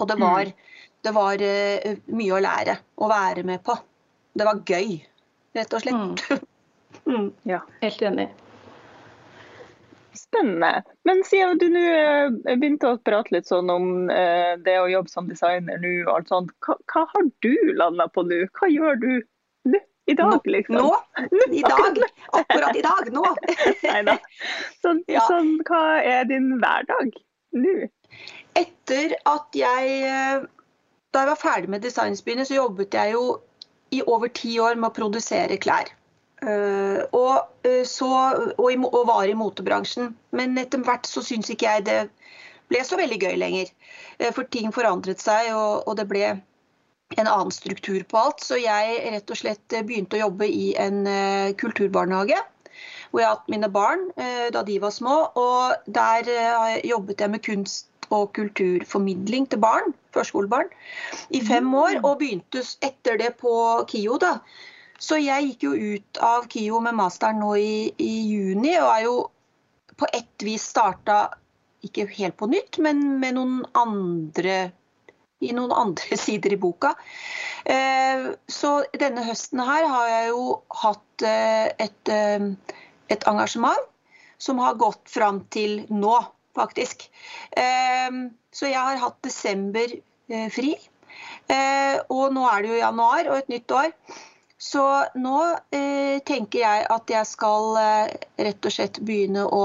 [0.00, 0.84] Og det var, mm.
[1.04, 3.76] det var uh, mye å lære å være med på.
[4.32, 4.94] Det var gøy,
[5.52, 6.22] rett og slett.
[6.30, 6.46] Mm.
[7.12, 7.26] mm.
[7.50, 8.30] Ja, helt enig.
[10.14, 10.82] Spennende.
[11.08, 11.84] Men siden du nå
[12.44, 16.52] begynte å prate litt sånn om uh, det å jobbe som designer nå, og sånt,
[16.66, 18.42] hva, hva har du landa på nå?
[18.58, 19.10] Hva gjør du
[19.72, 19.80] nå?
[20.10, 20.76] I dag, liksom.
[20.76, 20.96] Nå?
[21.54, 22.00] I dag.
[22.34, 23.12] Akkurat i dag.
[23.14, 23.22] Nå.
[23.86, 24.16] Nei da.
[24.82, 25.22] Så, ja.
[25.28, 27.14] så, hva er din hverdag
[27.54, 27.86] nå?
[28.58, 30.02] Etter at jeg
[31.12, 33.24] Da jeg var ferdig med Designsbyene, så jobbet jeg jo
[33.92, 35.92] i over ti år med å produsere klær.
[36.42, 38.08] Uh, og, uh, så,
[38.56, 40.12] og, i, og, var i motebransjen.
[40.34, 41.98] Men etter hvert så syns ikke jeg det
[42.72, 43.70] ble så veldig gøy lenger.
[44.18, 46.24] Uh, for ting forandret seg, og, og det ble
[47.12, 48.42] en annen struktur på alt.
[48.42, 51.04] Så jeg rett og slett begynte å jobbe i en
[51.60, 52.38] kulturbarnehage.
[53.12, 55.18] Hvor jeg har hatt mine barn da de var små.
[55.36, 56.30] Og der
[56.88, 60.72] jobbet jeg med kunst og kulturformidling til barn, førskolebarn,
[61.36, 61.76] i fem mm.
[61.82, 62.00] år.
[62.00, 63.52] Og begynte etter det på
[63.92, 64.38] KIO, da.
[65.02, 69.06] Så jeg gikk jo ut av KIO med masteren nå i, i juni, og er
[69.08, 69.16] jo
[69.98, 71.24] på ett vis starta
[71.82, 74.70] ikke helt på nytt, men med noen andre
[75.42, 76.94] i noen andre sider i boka.
[77.64, 80.44] Eh, så denne høsten her har jeg jo
[80.82, 82.46] hatt eh, et, eh,
[83.12, 83.90] et engasjement
[84.42, 86.16] som har gått fram til nå,
[86.58, 87.04] faktisk.
[87.54, 89.92] Så jeg har hatt desember
[90.50, 90.72] fri.
[92.10, 93.94] Og nå er det jo januar og et nytt år.
[94.62, 94.82] Så
[95.18, 95.38] nå
[96.28, 97.74] tenker jeg at jeg skal
[98.38, 99.64] rett og slett begynne å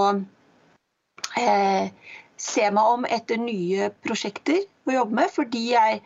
[2.38, 6.00] se meg om etter nye prosjekter å jobbe med, fordi jeg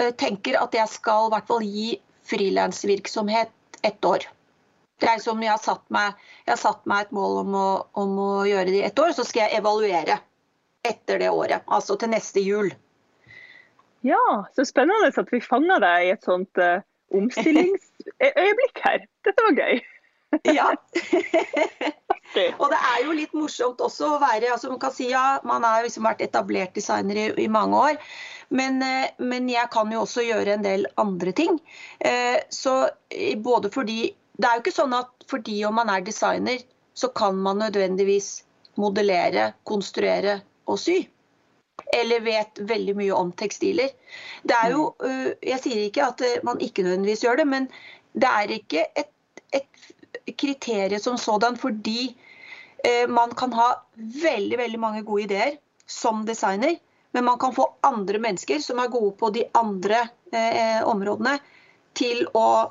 [0.00, 1.88] eh, tenker at jeg skal i hvert fall gi
[2.30, 3.52] frilansvirksomhet
[3.86, 4.26] ett år.
[5.00, 7.68] Det er som jeg har satt meg, jeg har satt meg et mål om å,
[8.00, 10.18] om å gjøre det i ett år, så skal jeg evaluere
[10.86, 11.64] etter det året.
[11.68, 12.72] Altså til neste jul.
[14.04, 14.20] Ja,
[14.56, 16.80] så spennende at vi fanger deg i et sånt uh,
[18.00, 19.06] omstillingsøyeblikk her.
[19.26, 19.80] Dette var gøy.
[20.58, 20.68] ja.
[22.62, 25.64] og det er jo litt morsomt også å være altså Man kan si ja, man
[25.66, 27.98] har liksom vært etablert designer i, i mange år.
[28.54, 31.58] Men, eh, men, jeg kan jo også gjøre en del andre ting.
[31.98, 32.90] Eh, så
[33.42, 36.62] både fordi Det er jo ikke sånn at fordi om man er designer,
[36.96, 38.40] så kan man nødvendigvis
[38.80, 41.02] modellere, konstruere og sy.
[41.96, 43.90] Eller vet veldig mye om tekstiler.
[44.42, 45.40] Det er jo, mm.
[45.52, 47.70] Jeg sier ikke at man ikke nødvendigvis gjør det, men
[48.12, 49.10] det er ikke et,
[49.54, 52.16] et kriterium som sådan, fordi
[52.84, 56.76] eh, man kan ha veldig, veldig mange gode ideer som designer.
[57.12, 61.38] Men man kan få andre mennesker som er gode på de andre eh, områdene,
[61.94, 62.70] til å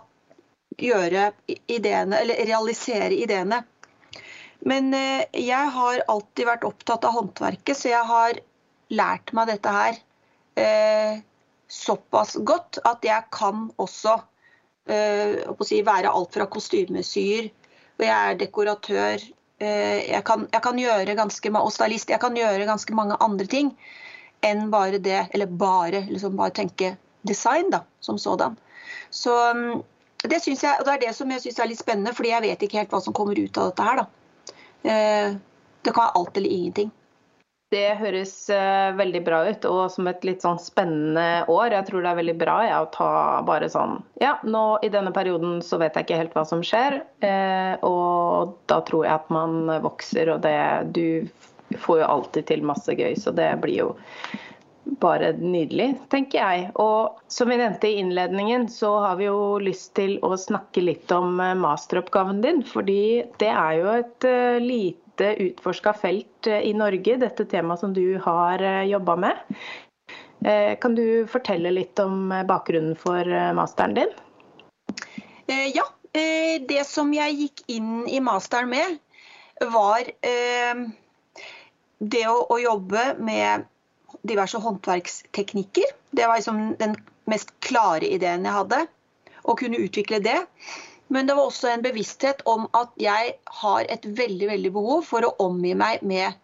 [0.79, 1.31] gjøre
[1.67, 3.63] ideene, eller realisere ideene.
[4.59, 8.39] Men eh, jeg har alltid vært opptatt av håndverket, så jeg har
[8.89, 9.97] lært meg dette her
[10.59, 11.19] eh,
[11.69, 14.15] såpass godt at jeg kan også
[14.89, 17.51] uh, si, være alt fra kostymesyer,
[17.99, 19.25] og jeg er dekoratør.
[19.61, 22.09] Uh, jeg, kan, jeg, kan, gjøre ganske, og stylist.
[22.09, 23.75] Jeg kan gjøre ganske mange andre ting
[24.45, 26.95] enn bare det, eller bare, liksom bare tenke
[27.27, 28.57] design da, som sådan.
[29.11, 29.83] Så um,
[30.23, 32.45] det syns jeg, og det er det som jeg syns er litt spennende, fordi jeg
[32.47, 34.01] vet ikke helt hva som kommer ut av dette her.
[34.01, 34.07] da.
[34.89, 35.35] Eh,
[35.83, 36.89] det kan være alt eller ingenting.
[37.69, 41.75] Det høres uh, veldig bra ut, og som et litt sånn spennende år.
[41.75, 43.11] Jeg tror det er veldig bra ja, å ta
[43.45, 47.03] bare sånn Ja, nå i denne perioden så vet jeg ikke helt hva som skjer.
[47.21, 50.57] Uh, og da tror jeg at man vokser, og det
[50.97, 53.91] Du får jo alltid til masse gøy, så det blir jo
[54.97, 56.69] bare nydelig, tenker jeg.
[56.81, 61.11] Og som vi nevnte i innledningen, så har vi jo lyst til å snakke litt
[61.13, 62.63] om eh, masteroppgaven din.
[62.65, 67.79] Fordi det er jo et uh, lite lite utforska felt eh, i Norge, dette temaet
[67.79, 69.37] som du har eh, jobba med.
[70.45, 74.11] Eh, kan du fortelle litt om bakgrunnen for masteren din?
[75.73, 75.83] Ja.
[76.11, 78.95] Det som jeg gikk inn i masteren med,
[79.61, 80.07] var
[81.99, 83.67] det å, jobbe med
[84.25, 85.93] diverse håndverksteknikker.
[86.09, 86.95] Det var liksom den
[87.29, 88.81] mest klare ideen jeg hadde.
[89.45, 90.39] Å kunne utvikle det.
[91.09, 95.25] Men det var også en bevissthet om at jeg har et veldig, veldig behov for
[95.25, 96.37] å omgi meg med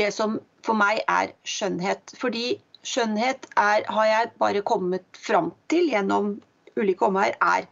[0.00, 2.16] det som for meg er skjønnhet.
[2.18, 6.34] Fordi skjønnhet er, har jeg bare kommet fram til gjennom
[6.74, 7.68] ulike omveier, er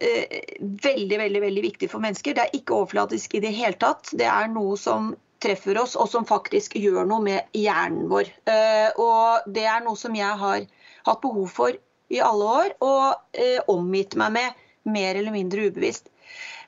[0.00, 2.36] eh, veldig, veldig, veldig viktig for mennesker.
[2.36, 4.14] Det er ikke overflatisk i det hele tatt.
[4.16, 5.12] Det er noe som
[5.44, 8.32] treffer oss, og som faktisk gjør noe med hjernen vår.
[8.48, 10.64] Eh, og det er noe som jeg har
[11.06, 11.76] hatt behov for
[12.08, 16.08] i alle år, og eh, omgitt meg med mer eller mindre ubevisst.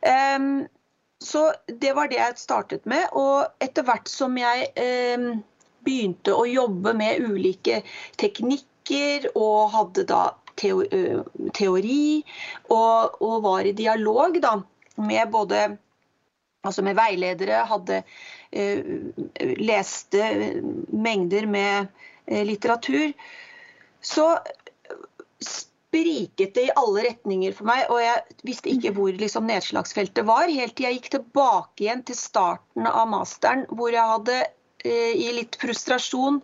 [0.01, 0.67] Um,
[1.21, 3.09] så det var det jeg startet med.
[3.13, 4.71] Og etter hvert som jeg
[5.19, 5.43] um,
[5.85, 7.83] begynte å jobbe med ulike
[8.21, 10.25] teknikker og hadde da
[10.61, 12.21] teori
[12.69, 14.59] og, og var i dialog da,
[15.01, 15.63] med både
[16.67, 20.27] altså med veiledere, hadde uh, leste
[20.93, 21.89] mengder med
[22.31, 23.15] litteratur,
[24.05, 24.27] så
[25.91, 30.47] spriket det i alle retninger for meg, og jeg visste ikke hvor liksom, nedslagsfeltet var.
[30.47, 34.37] Helt til jeg gikk tilbake igjen til starten av masteren, hvor jeg hadde
[34.85, 36.39] eh, i litt frustrasjon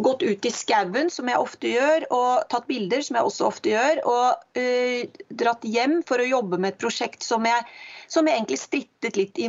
[0.00, 3.74] gått ut i skauen, som jeg ofte gjør, og tatt bilder, som jeg også ofte
[3.74, 7.68] gjør, og uh, dratt hjem for å jobbe med et prosjekt som jeg,
[8.08, 9.44] som jeg egentlig strittet litt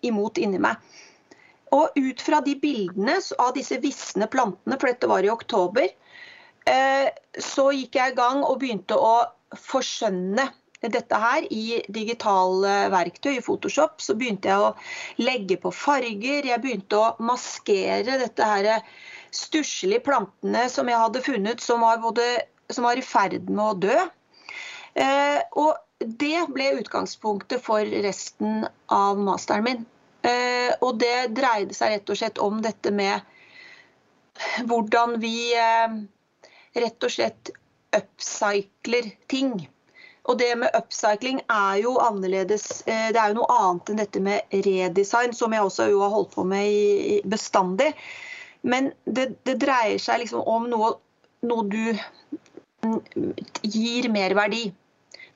[0.00, 0.80] imot inni meg.
[1.76, 5.90] Og ut fra de bildene av disse visne plantene, for dette var i oktober,
[7.38, 9.12] så gikk jeg i gang og begynte å
[9.56, 10.48] forskjønne
[10.86, 13.98] dette her i digitale verktøy, i Photoshop.
[14.02, 14.74] Så begynte jeg å
[15.22, 16.46] legge på farger.
[16.46, 18.70] Jeg begynte å maskere dette her
[19.34, 22.24] stusslige plantene som jeg hadde funnet, som var, både,
[22.70, 23.98] som var i ferd med å dø.
[24.98, 29.82] Eh, og det ble utgangspunktet for resten av masteren min.
[30.26, 33.18] Eh, og det dreide seg rett og slett om dette med
[34.70, 35.50] hvordan vi
[36.84, 37.50] rett og slett
[37.96, 39.54] upcycler ting.
[40.28, 42.82] Og det med upcycling er jo annerledes.
[42.86, 46.34] Eh, det er jo noe annet enn dette med redesign, som jeg også har holdt
[46.34, 47.94] på med bestandig.
[48.60, 50.92] Men det, det dreier seg liksom om noe,
[51.48, 51.94] noe du
[53.62, 54.68] gir merverdi.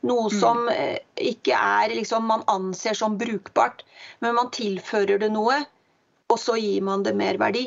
[0.02, 0.38] Noe mm.
[0.40, 0.98] som mm.
[1.30, 3.84] ikke er liksom man anser som brukbart,
[4.20, 5.62] men man tilfører det noe
[6.32, 7.66] og så gir man det merverdi.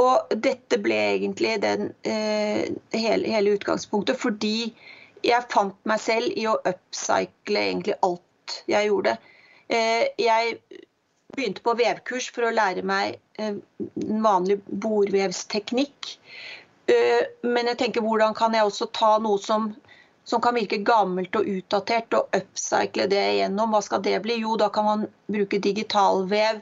[0.00, 4.72] Og dette ble egentlig den, eh, hele, hele, utgangspunktet, fordi
[5.24, 9.18] jeg fant meg selv i å upcycle egentlig alt jeg gjorde.
[9.68, 10.60] Eh, jeg
[11.36, 13.58] begynte på vevkurs for å lære meg eh,
[14.24, 16.14] vanlig bordvevsteknikk.
[16.88, 19.74] Eh, men jeg tenker hvordan kan jeg også ta noe som
[20.28, 23.72] som kan virke gammelt og utdatert, og upcycle det igjennom.
[23.72, 24.42] Hva skal det bli?
[24.42, 26.60] Jo, da kan man bruke digitalvev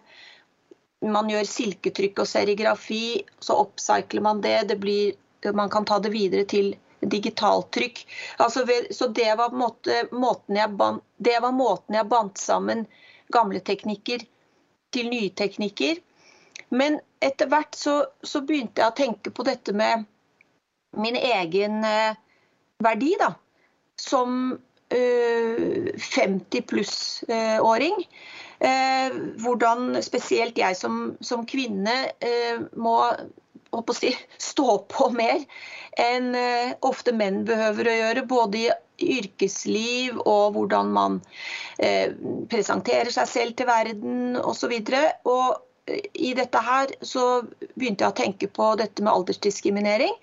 [1.12, 4.68] man gjør silketrykk og serigrafi, så oppcycler man det.
[4.70, 5.14] det blir,
[5.54, 8.02] man kan ta det videre til digitaltrykk.
[8.38, 12.86] Altså, så det var, måte, måten jeg ban, det var måten jeg bandt sammen
[13.32, 14.24] gamle teknikker
[14.94, 16.00] til nye teknikker.
[16.68, 20.06] Men etter hvert så, så, begynte jeg å tenke på dette med
[20.96, 22.16] min egen eh,
[22.82, 23.34] verdi, da.
[24.00, 24.56] Som
[24.90, 27.96] 50 pluss-åring.
[28.02, 29.12] Eh, Eh,
[29.44, 31.92] hvordan spesielt jeg som, som kvinne
[32.24, 32.96] eh, må
[33.92, 34.14] si,
[34.50, 35.42] stå på mer
[36.00, 38.26] enn eh, ofte menn behøver å gjøre.
[38.30, 38.70] Både i
[39.18, 41.18] yrkesliv og hvordan man
[42.48, 44.72] presenterer seg selv til verden osv.
[44.72, 47.42] I dette her så
[47.74, 50.16] begynte jeg å tenke på dette med aldersdiskriminering.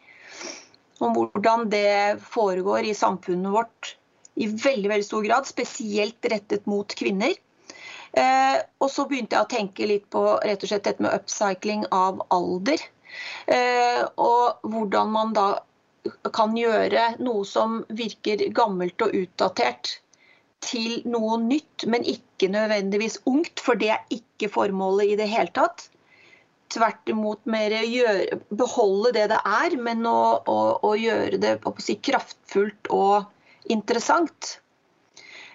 [1.06, 3.94] Om hvordan det foregår i samfunnet vårt
[4.36, 7.36] i veldig, veldig stor grad, spesielt rettet mot kvinner.
[8.14, 11.86] Eh, og så begynte jeg å tenke litt på rett og slett dette med upcycling
[11.94, 12.82] av alder.
[13.48, 15.48] Eh, og hvordan man da
[16.36, 19.98] kan gjøre noe som virker gammelt og utdatert,
[20.64, 25.52] til noe nytt, men ikke nødvendigvis ungt, for det er ikke formålet i det hele
[25.56, 25.90] tatt.
[26.74, 31.74] Tvert imot mer gjøre, beholde det det er, men å, å, å gjøre det å
[31.84, 33.28] si, kraftfullt og
[33.72, 34.58] interessant.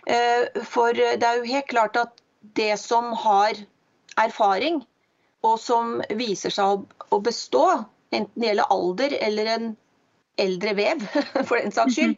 [0.09, 2.23] Eh, for det er jo helt klart at
[2.57, 3.59] det som har
[4.19, 4.83] erfaring,
[5.47, 7.65] og som viser seg å bestå,
[8.11, 9.71] enten det gjelder alder eller en
[10.39, 11.05] eldre vev,
[11.49, 12.17] for den saks skyld,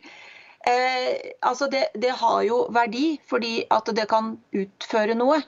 [0.68, 5.40] eh, altså det, det, har jo verdi fordi at det kan utføre noe.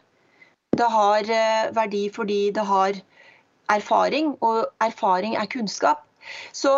[0.76, 3.00] Det har eh, verdi fordi det har
[3.72, 6.04] erfaring, og erfaring er kunnskap.
[6.52, 6.74] Så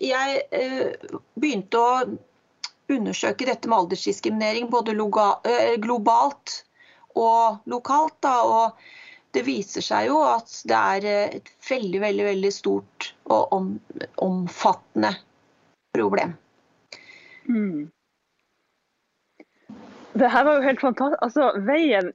[0.00, 0.94] jeg eh,
[1.40, 1.92] begynte å
[2.96, 6.62] undersøke dette med aldersdiskriminering både eh, globalt
[7.18, 8.18] og lokalt.
[8.24, 13.12] Da, og det viser seg jo at det er eh, et veldig, veldig, veldig stort
[13.24, 13.72] og om,
[14.24, 15.14] omfattende
[15.96, 16.36] problem.
[17.48, 17.90] Mm.
[20.12, 21.22] Det her var jo helt fantastisk.
[21.24, 22.12] Altså, veien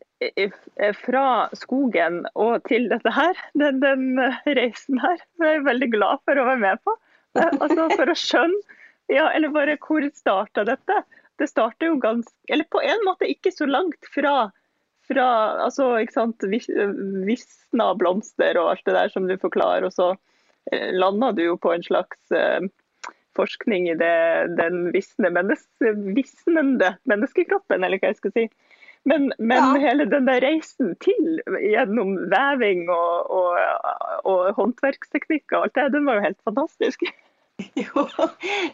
[1.01, 6.37] fra skogen og til dette her, den, den reisen her, er jeg veldig glad for
[6.37, 6.93] å være med på.
[7.37, 8.76] Eh, altså, for å skjønne
[9.11, 11.01] ja, eller bare hvor starta dette?
[11.37, 14.49] Det starta jo ganske Eller på en måte ikke så langt fra
[15.07, 15.27] fra
[15.63, 16.47] altså, ikke sant,
[17.27, 20.09] visna blomster og alt det der som du forklarer, og så
[20.71, 22.67] eh, landa du jo på en slags eh,
[23.37, 24.17] forskning i det,
[24.57, 28.47] den visne menneske, visnende menneskekroppen, eller hva jeg skal si.
[29.07, 29.83] Men, men ja.
[29.85, 33.85] hele den der reisen til gjennom veving og, og,
[34.27, 37.05] og håndverksteknikker og alt det, den var jo helt fantastisk.
[37.87, 38.07] Jo,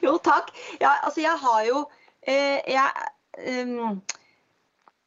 [0.03, 0.51] jo takk.
[0.81, 1.83] Ja, altså jeg har jo
[2.27, 3.05] eh, jeg,
[3.63, 4.01] um,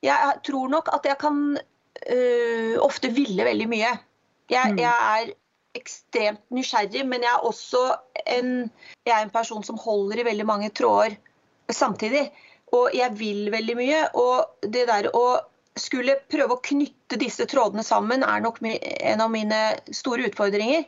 [0.04, 3.92] jeg tror nok at jeg kan uh, ofte ville veldig mye.
[4.52, 4.80] Jeg, mm.
[4.80, 5.34] jeg, er
[5.76, 7.82] ekstremt nysgjerrig, men jeg er også
[8.32, 8.70] en,
[9.04, 11.18] jeg er en person som holder i veldig mange tråder
[11.68, 12.30] samtidig.
[12.72, 14.00] Og jeg vil veldig mye.
[14.16, 15.26] Og det der å
[15.76, 19.60] skulle prøve å knytte disse trådene sammen er nok en av mine
[19.92, 20.86] store utfordringer.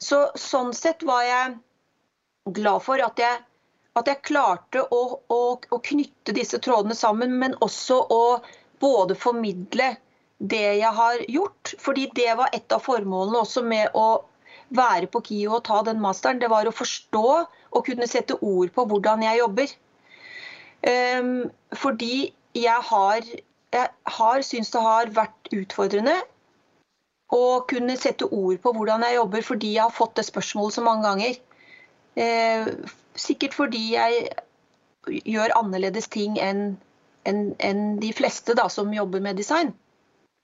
[0.00, 1.58] Så sånn sett var jeg
[2.44, 3.40] glad for at jeg,
[3.96, 5.02] at jeg klarte å,
[5.32, 8.24] å, å, knytte disse trådene sammen, men også å
[8.82, 9.94] både formidle
[10.38, 11.74] det jeg har gjort.
[11.80, 14.24] Fordi det var et av formålene også med å
[14.74, 16.42] være på KIO og ta den masteren.
[16.42, 17.24] Det var å forstå
[17.74, 19.74] og kunne sette ord på hvordan jeg jobber.
[20.84, 23.24] Um, fordi jeg har,
[23.72, 26.18] jeg har syntes det har vært utfordrende
[27.34, 30.84] å kunne sette ord på hvordan jeg jobber, fordi jeg har fått det spørsmålet så
[30.84, 31.38] mange ganger.
[32.16, 32.68] Eh,
[33.18, 34.28] sikkert fordi jeg
[35.04, 36.76] gjør annerledes ting enn
[37.28, 39.72] en, en de fleste da, som jobber med design.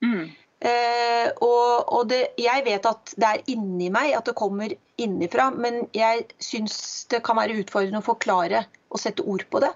[0.04, 0.30] Mm.
[0.60, 5.50] Eh, og, og det, jeg vet at det er inni meg, at det kommer innifra.
[5.56, 9.72] Men jeg syns det kan være utfordrende å forklare og sette ord på det.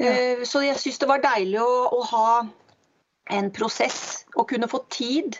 [0.00, 0.12] Ja.
[0.12, 2.30] Eh, så jeg syns det var deilig å, å, ha
[3.36, 5.36] en prosess, og kunne få tid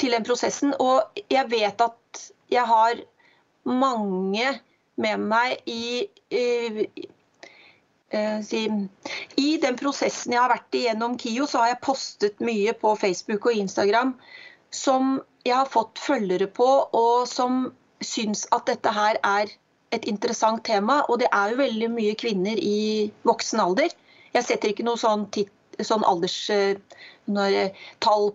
[0.00, 0.72] til den prosessen.
[0.80, 3.02] Og jeg vet at jeg har
[3.64, 4.60] mange
[5.00, 6.46] med meg i, i,
[9.40, 13.48] i den prosessen jeg har vært igjennom KIO, så har jeg postet mye på Facebook
[13.50, 14.14] og Instagram
[14.74, 17.72] som jeg har fått følgere på, og som
[18.04, 19.52] syns at dette her er
[19.94, 21.02] et interessant tema.
[21.08, 23.90] Og det er jo veldig mye kvinner i voksen alder.
[24.34, 25.28] Jeg setter ikke noe sånn,
[25.78, 26.80] sånn alderstall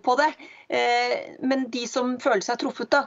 [0.06, 0.30] på det.
[0.70, 3.02] Eh, men de som føler seg truffet, da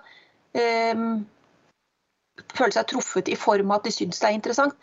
[2.57, 4.75] føle seg truffet i form av at de syns det er interessant.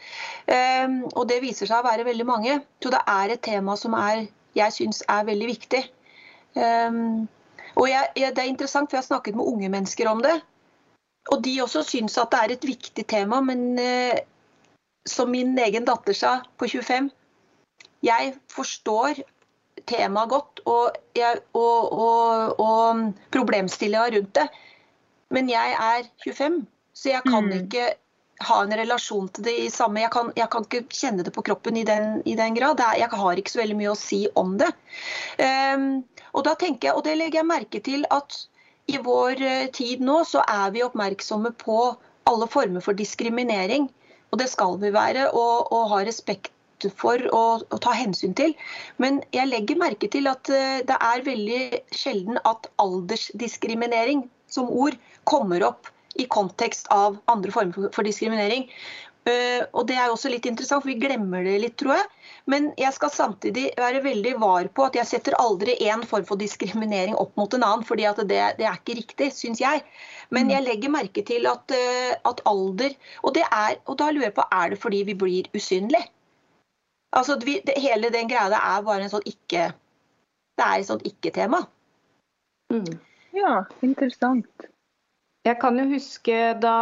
[0.50, 2.60] Um, og det viser seg å være veldig mange.
[2.82, 4.26] Så det er et tema som er,
[4.58, 5.82] jeg syns er veldig viktig.
[6.54, 7.28] Um,
[7.78, 10.36] og jeg, det er interessant, for jeg har snakket med unge mennesker om det.
[11.30, 14.18] Og de også syns at det er et viktig tema, men uh,
[15.08, 17.08] som min egen datter sa på 25
[18.04, 19.22] Jeg forstår
[19.88, 24.46] temaet godt og, jeg, og, og, og problemstillinga rundt det,
[25.30, 26.66] men jeg er 25.
[27.00, 27.56] Så jeg kan mm.
[27.62, 27.88] ikke
[28.44, 31.44] ha en relasjon til det i samme Jeg kan, jeg kan ikke kjenne det på
[31.44, 32.80] kroppen i den, i den grad.
[32.84, 34.70] Er, jeg har ikke så veldig mye å si om det.
[35.40, 35.88] Um,
[36.32, 38.44] og da tenker jeg, og det legger jeg merke til, at
[38.90, 41.76] i vår eh, tid nå så er vi oppmerksomme på
[42.30, 43.88] alle former for diskriminering.
[44.30, 46.52] Og det skal vi være, og, og ha respekt
[46.96, 48.54] for og, å, ta hensyn til.
[49.02, 54.96] Men jeg legger merke til at uh, det er veldig sjelden at aldersdiskriminering som ord
[55.28, 58.66] kommer opp i kontekst av andre former for diskriminering.
[59.28, 62.06] Uh, og Det er jo også litt interessant, for vi glemmer det litt, tror jeg.
[62.50, 66.40] Men jeg skal samtidig være veldig var på at jeg setter aldri én form for
[66.40, 69.84] diskriminering opp mot en annen, fordi det, det, er ikke riktig, syns jeg.
[70.32, 70.54] Men mm.
[70.54, 74.48] jeg legger merke til at, uh, at alder og, er, og, da lurer jeg på,
[74.62, 76.08] er det fordi vi blir usynlige?
[77.12, 80.86] Altså, vi, det, hele den greia der er bare en sånn ikke Det er et
[80.86, 81.64] sånt ikke-tema.
[82.72, 83.00] Mm.
[83.34, 84.70] Ja, interessant.
[85.48, 86.76] Jeg kan jo huske da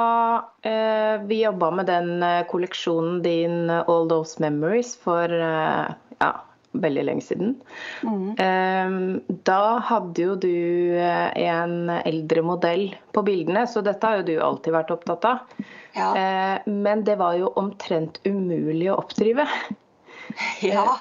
[0.67, 6.31] eh, vi jobba med den eh, kolleksjonen din eh, All Those Memories for eh, ja,
[6.75, 7.55] veldig lenge siden.
[8.03, 8.33] Mm.
[8.35, 10.51] Eh, da hadde jo du
[10.99, 15.67] eh, en eldre modell på bildene, så dette har jo du alltid vært opptatt av.
[15.95, 16.11] Ja.
[16.19, 19.47] Eh, men det var jo omtrent umulig å oppdrive.
[20.67, 20.99] ja.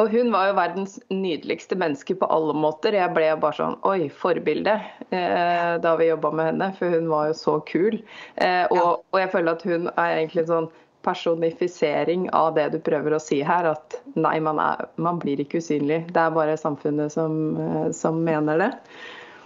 [0.00, 2.96] Og hun var jo verdens nydeligste menneske på alle måter.
[2.96, 4.78] Jeg ble bare sånn oi, forbilde
[5.12, 7.98] eh, da vi jobba med henne, for hun var jo så kul.
[8.40, 10.70] Eh, og, og jeg føler at hun er egentlig en sånn
[11.02, 13.68] personifisering av det du prøver å si her.
[13.74, 16.02] At nei, man, er, man blir ikke usynlig.
[16.14, 18.72] Det er bare samfunnet som, eh, som mener det.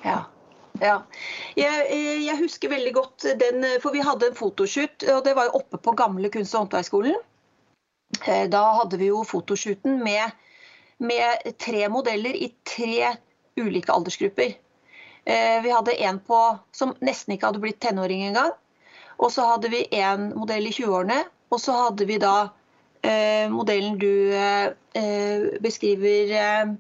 [0.06, 0.20] Ja.
[0.78, 1.00] ja.
[1.58, 1.86] Jeg,
[2.22, 5.82] jeg husker veldig godt den, for vi hadde en fotoshoot, og det var jo oppe
[5.82, 7.18] på gamle kunst- og håndverksskolen.
[8.26, 10.30] Eh, Da hadde vi jo fotoshooten med,
[10.98, 13.16] med tre modeller i tre
[13.56, 14.54] ulike aldersgrupper.
[15.24, 16.40] Eh, Vi hadde en på
[16.72, 18.52] som nesten ikke hadde blitt tenåring engang.
[19.18, 22.50] Og så hadde vi en modell i 20-årene, og så hadde vi da
[23.02, 26.74] eh, modellen du eh, eh, beskriver, eh,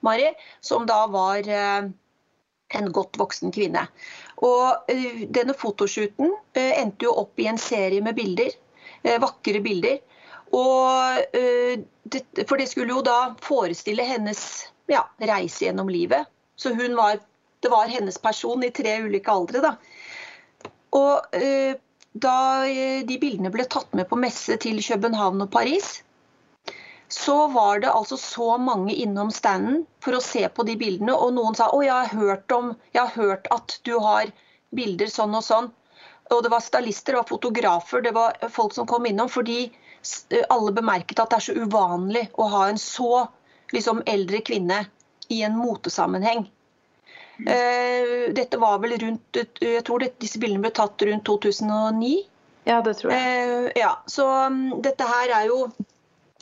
[0.00, 0.30] Mari,
[0.64, 3.82] som da var en godt voksen kvinne.
[4.40, 4.88] Og
[5.28, 8.54] denne fotoshooten endte jo opp i en serie med bilder.
[9.20, 9.98] Vakre bilder.
[10.56, 14.40] Og, eh, det, for det skulle jo da forestille hennes
[14.90, 16.26] ja, reise gjennom livet.
[16.56, 17.20] Så var,
[17.60, 19.62] det var hennes person i tre ulike aldre.
[19.62, 19.76] da.
[20.98, 21.78] Og eh,
[22.12, 26.00] da eh, de bildene ble tatt med på messe til København og Paris,
[27.10, 31.14] så var det altså så mange innom standen for å se på de bildene.
[31.14, 34.30] Og noen sa å, jeg har hørt, om, jeg har hørt at du har
[34.74, 35.70] bilder sånn og sånn.
[36.30, 39.30] Og det var stylister, det var fotografer, det var folk som kom innom.
[39.30, 39.64] Fordi
[40.48, 43.26] alle bemerket at det er så uvanlig å ha en så
[43.74, 44.84] liksom, eldre kvinne
[45.30, 46.46] i en motesammenheng.
[47.40, 52.10] Eh, dette var vel rundt Jeg tror det, disse bildene ble tatt rundt 2009.
[52.68, 53.22] Ja, det tror jeg.
[53.22, 55.62] Eh, ja, så mm, dette her er jo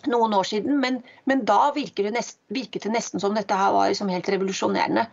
[0.09, 3.75] noen år siden, men, men da virket det nest, virket det nesten som dette her
[3.75, 5.07] var liksom helt revolusjonerende.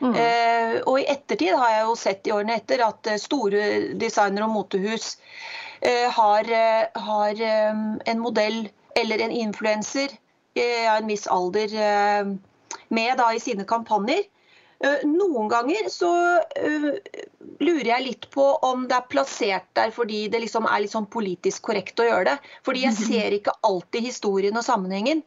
[0.00, 0.14] Mm.
[0.16, 3.64] Eh, og i ettertid har jeg jo sett i årene etter at eh, store
[4.00, 5.12] designer- og motehus
[5.84, 7.82] eh, har, eh, har eh,
[8.12, 8.62] en modell
[8.96, 10.14] eller en influenser
[10.56, 11.76] eh, av en viss alder
[12.90, 14.24] med da i sine kampanjer.
[14.80, 16.10] Eh, Noen ganger så
[17.60, 21.10] lurer jeg litt på om det er plassert der fordi det liksom er litt sånn
[21.12, 22.52] politisk korrekt å gjøre det.
[22.64, 25.20] Fordi jeg ser ikke alltid historien og sammenhengen.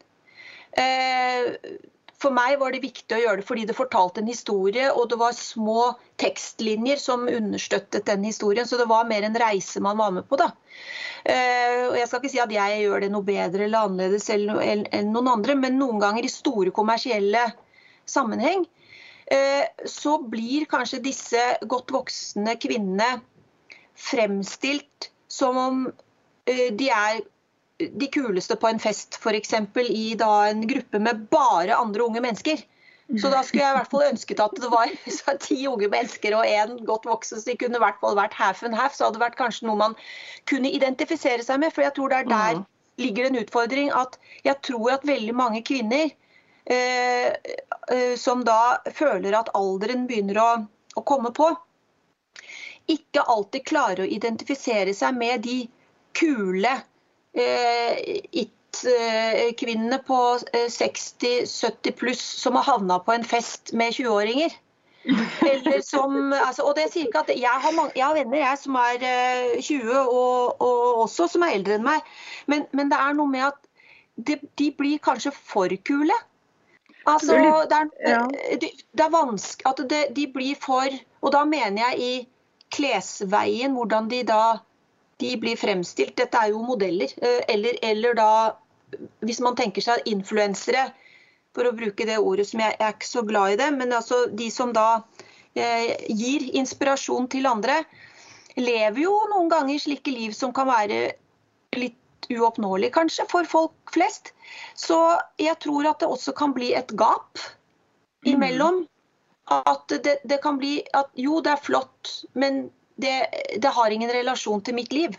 [2.23, 5.17] For meg var det viktig å gjøre det fordi det fortalte en historie, og det
[5.19, 5.89] var små
[6.23, 8.67] tekstlinjer som understøttet den historien.
[8.69, 10.53] Så det var mer en reise man var med på, da.
[11.27, 15.11] Eh, Og jeg skal ikke si at jeg gjør det noe bedre eller annerledes enn
[15.11, 17.43] noen andre, men noen ganger i store kommersielle
[18.09, 18.65] sammenheng
[19.31, 23.21] eh, så blir kanskje disse godt voksne kvinnene
[23.95, 25.85] fremstilt som om
[26.47, 27.21] eh, de er
[27.79, 29.53] de kuleste på en fest, f.eks.
[29.89, 32.61] i da en gruppe med bare andre unge mennesker.
[33.19, 36.33] Så da skulle jeg i hvert fall ønsket at det var så ti unge mennesker
[36.37, 38.95] og én godt voksen, så de kunne i hvert fall vært half and half.
[38.95, 39.97] Så hadde det vært kanskje noe man
[40.49, 41.73] kunne identifisere seg med.
[41.75, 42.65] For jeg tror det er der Mhm.
[42.97, 43.91] ligger en utfordring.
[43.91, 46.11] At jeg tror at veldig mange kvinner
[46.65, 47.33] eh,
[47.91, 50.49] eh, som da føler at alderen begynner å,
[50.95, 51.49] å komme på,
[52.87, 55.67] ikke alltid klarer å identifisere seg med de
[56.13, 56.71] kule
[58.43, 60.19] it-kvinnene på
[60.53, 64.51] eh, 60-70 pluss som har havna på en fest med 20-åringer.
[65.51, 68.57] Eller som, altså, og det sier ikke at Jeg har, mange, jeg har venner jeg
[68.61, 71.99] som er eh, 20 og, og også som er eldre enn meg.
[72.47, 73.59] Men, men det er noe med at
[74.15, 76.15] de, de blir kanskje for kule.
[77.05, 78.27] Altså, Det det er, ja.
[78.61, 80.87] det, det er vanskelig at det, de blir for
[81.19, 82.27] Og da mener jeg i
[82.71, 84.59] klesveien, hvordan de da
[85.23, 86.15] de blir fremstilt.
[86.19, 87.13] Dette er jo modeller.
[87.21, 88.29] eh, Eller, eller da,
[89.25, 90.91] hvis man tenker seg influensere,
[91.53, 93.93] for å bruke det ordet som jeg, jeg er ikke så glad i det, men
[93.93, 95.03] altså de som da
[95.53, 97.83] eh, gir inspirasjon til andre,
[98.57, 101.03] lever jo noen ganger slike liv som kan være
[101.77, 101.99] litt
[102.33, 104.31] uoppnåelig kanskje for folk flest.
[104.77, 104.97] Så
[105.41, 107.41] jeg tror at det også kan bli et gap
[108.25, 108.83] imellom.
[109.51, 112.69] At det, det kan bli at jo, det er flott, men
[112.99, 113.13] det,
[113.61, 115.15] det har ingen relasjon til mitt liv.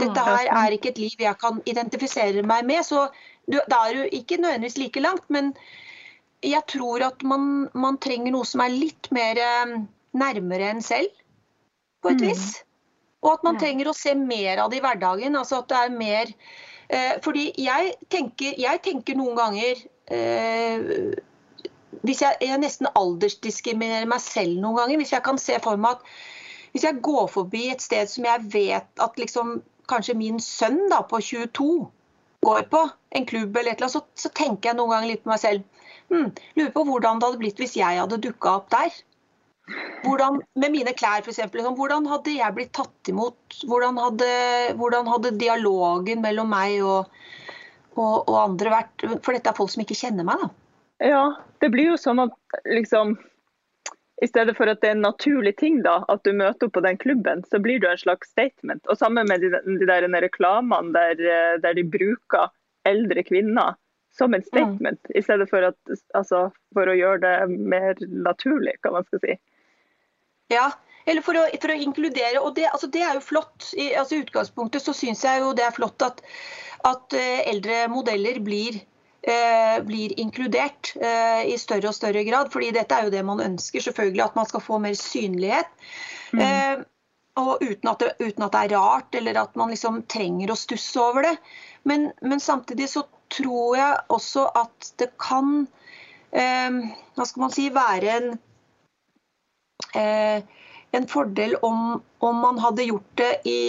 [0.00, 2.82] Dette Mm, her er ikke et liv jeg kan identifisere meg med.
[2.84, 3.06] Så
[3.46, 5.54] da er du ikke nødvendigvis like langt, men
[6.42, 9.78] jeg tror at man, man trenger noe som er litt mer eh,
[10.12, 11.10] nærmere en selv,
[12.02, 12.28] på et Mm.
[12.28, 12.64] vis.
[13.24, 15.36] Og at man trenger å se mer av det i hverdagen.
[15.36, 16.34] Altså at det er mer
[16.88, 19.78] Eh, fordi jeg tenker, jeg tenker noen ganger
[20.12, 21.14] eh,
[22.04, 25.00] hvis jeg, jeg nesten aldersdiskriminerer meg selv noen ganger.
[25.00, 26.04] Hvis jeg kan se for meg at
[26.74, 29.60] hvis jeg går forbi et sted som jeg vet at liksom,
[29.90, 31.68] kanskje min sønn da, på 22
[32.44, 32.80] går på,
[33.14, 35.40] en klubb eller et eller annet, så, så tenker jeg noen ganger litt på meg
[35.40, 35.84] selv.
[36.10, 38.96] Hmm, lurer på hvordan det hadde blitt hvis jeg hadde dukka opp der.
[40.04, 41.38] Hvordan, med mine klær, f.eks.
[41.54, 43.38] Liksom, hvordan hadde jeg blitt tatt imot?
[43.64, 44.32] Hvordan hadde,
[44.80, 47.14] hvordan hadde dialogen mellom meg og,
[47.94, 49.06] og, og, andre vært?
[49.24, 50.50] For dette er folk som ikke kjenner meg, da.
[51.04, 51.22] Ja,
[51.62, 52.34] det blir jo sånn at
[52.68, 53.16] liksom
[54.22, 56.82] i stedet for at det er en naturlig ting da, at du møter opp på
[56.84, 58.84] den klubben, så blir det en slags statement.
[58.86, 62.52] Og Sammen med de, de der reklamene der, eh, der, de bruker
[62.86, 63.74] eldre kvinner
[64.14, 65.18] som en statement, mm.
[65.18, 66.46] i stedet for, at, altså,
[66.76, 69.34] for, å gjøre det mer naturlig, hva man skal si.
[70.52, 70.68] Ja,
[71.10, 72.38] eller for å, for å inkludere.
[72.38, 73.72] og det, altså, det, er jo flott.
[73.74, 76.22] I altså, utgangspunktet så syns jeg jo det er flott at,
[76.86, 78.78] at eh, eldre modeller blir
[79.86, 82.50] blir inkludert eh, i større og større grad.
[82.52, 85.70] fordi dette er jo det man ønsker, selvfølgelig at man skal få mer synlighet.
[86.32, 86.40] Mm.
[86.44, 86.82] Eh,
[87.40, 90.58] og uten at, det, uten at, det, er rart eller at man liksom trenger å
[90.58, 91.34] stusse over det.
[91.82, 95.64] Men, men samtidig så tror jeg også at det kan
[96.30, 96.82] eh,
[97.16, 98.28] hva skal man si, være en,
[99.98, 100.44] eh,
[100.94, 103.60] en fordel om, om, man hadde gjort det i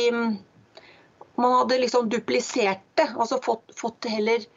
[1.35, 4.54] Man hadde liksom duplisert det, altså fått, fått heller Eh,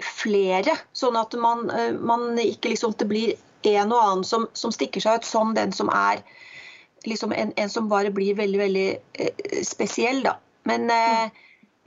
[0.00, 0.76] flere.
[0.96, 3.34] Sånn at man, eh, man ikke liksom, det blir
[3.68, 6.22] en og annen som, som, stikker seg ut som den som er
[7.08, 8.88] liksom en, en som bare blir veldig, veldig
[9.24, 10.36] eh, spesiell, da.
[10.68, 10.90] Men,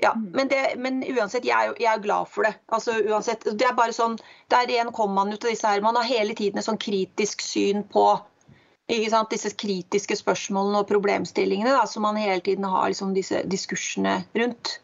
[0.02, 2.56] ja, men, det, men uansett, jeg er, jeg er, glad for det.
[2.74, 4.18] Altså, uansett, det er bare sånn,
[4.50, 5.84] Der igjen kommer man ut av disse her.
[5.86, 8.08] Man har hele tiden et sånn kritisk syn på
[9.10, 14.24] sant, disse kritiske spørsmålene og problemstillingene da, som man hele tiden har liksom, disse diskursene
[14.36, 14.80] rundt.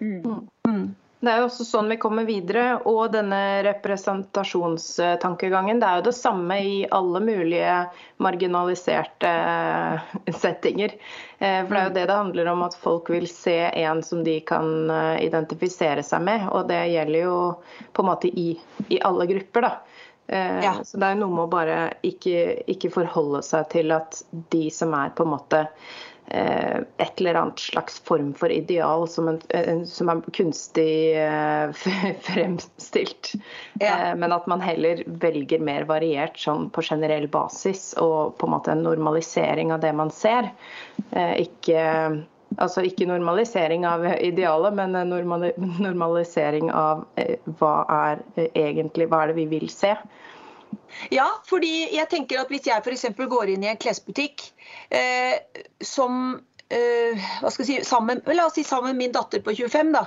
[0.00, 0.48] Mm.
[0.66, 0.94] Mm.
[1.24, 2.80] Det er jo også sånn vi kommer videre.
[2.90, 7.88] Og denne representasjonstankegangen, det er jo det samme i alle mulige
[8.22, 9.98] marginaliserte eh,
[10.36, 10.90] settinger.
[11.38, 14.24] Eh, for det er jo det det handler om, at folk vil se en som
[14.26, 16.40] de kan eh, identifisere seg med.
[16.52, 17.38] Og det gjelder jo
[17.92, 19.72] på en måte i, i alle grupper, da.
[20.24, 20.80] Ja.
[20.88, 24.96] Så det er noe med å bare ikke, ikke forholde seg til at de som
[24.96, 25.60] er på en måte
[26.26, 31.72] et eller annet slags form for ideal som, en, som er kunstig eh,
[32.20, 33.32] fremstilt.
[33.80, 34.10] Ja.
[34.10, 38.54] Eh, men at man heller velger mer variert sånn på generell basis og på en
[38.56, 40.48] måte en normalisering av det man ser.
[41.14, 41.82] Ikke,
[42.56, 44.96] altså ikke normalisering av idealet, men
[45.84, 47.04] normalisering av
[47.58, 49.94] hva er egentlig hva er det vi vil se.
[51.14, 53.06] Ja, fordi jeg tenker at hvis jeg f.eks.
[53.16, 54.46] går inn i en klesbutikk
[54.94, 55.38] eh,
[55.84, 59.56] som eh, hva skal jeg si, sammen, La oss si sammen med min datter på
[59.56, 60.06] 25, da.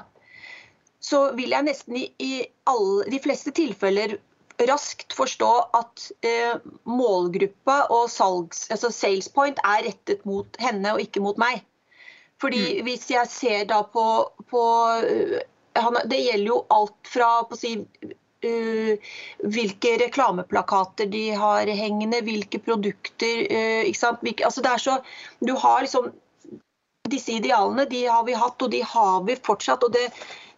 [1.00, 2.34] Så vil jeg nesten i, i
[2.68, 4.18] alle, de fleste tilfeller
[4.66, 6.56] raskt forstå at eh,
[6.90, 11.62] målgruppa og salgs, altså sales point er rettet mot henne og ikke mot meg.
[12.42, 12.88] Fordi mm.
[12.88, 14.06] hvis jeg ser da på,
[14.50, 14.64] på
[15.78, 17.74] han, Det gjelder jo alt fra på å si,
[18.42, 24.26] hvilke reklameplakater de har hengende, hvilke produkter uh, ikke sant?
[24.46, 24.98] Altså det er så,
[25.40, 26.12] Du har liksom
[27.08, 29.84] Disse idealene de har vi hatt, og de har vi fortsatt.
[29.84, 30.10] og det,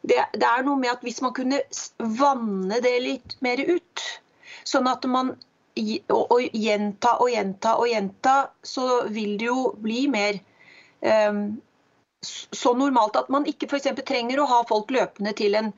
[0.01, 1.61] det, det er noe med at Hvis man kunne
[1.99, 4.05] vanne det litt mer ut,
[4.65, 5.35] sånn at man
[6.09, 10.39] og, og gjenta og gjenta og gjenta, så vil det jo bli mer
[11.05, 11.59] um,
[12.51, 13.91] så normalt at man ikke f.eks.
[14.07, 15.71] trenger å ha folk løpende til en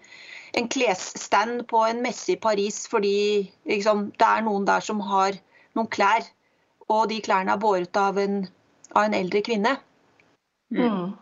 [0.57, 5.37] en klesstand på en messe i Paris fordi liksom, det er noen der som har
[5.77, 6.25] noen klær,
[6.91, 8.43] og de klærne er båret av en,
[8.91, 9.77] av en eldre kvinne.
[10.75, 11.13] Mm.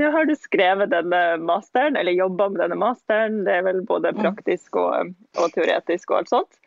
[0.00, 3.42] Nå har du skrevet denne masteren, eller jobba med denne masteren.
[3.46, 4.20] Det er vel både mm.
[4.20, 6.60] praktisk og, og teoretisk og alt sånt.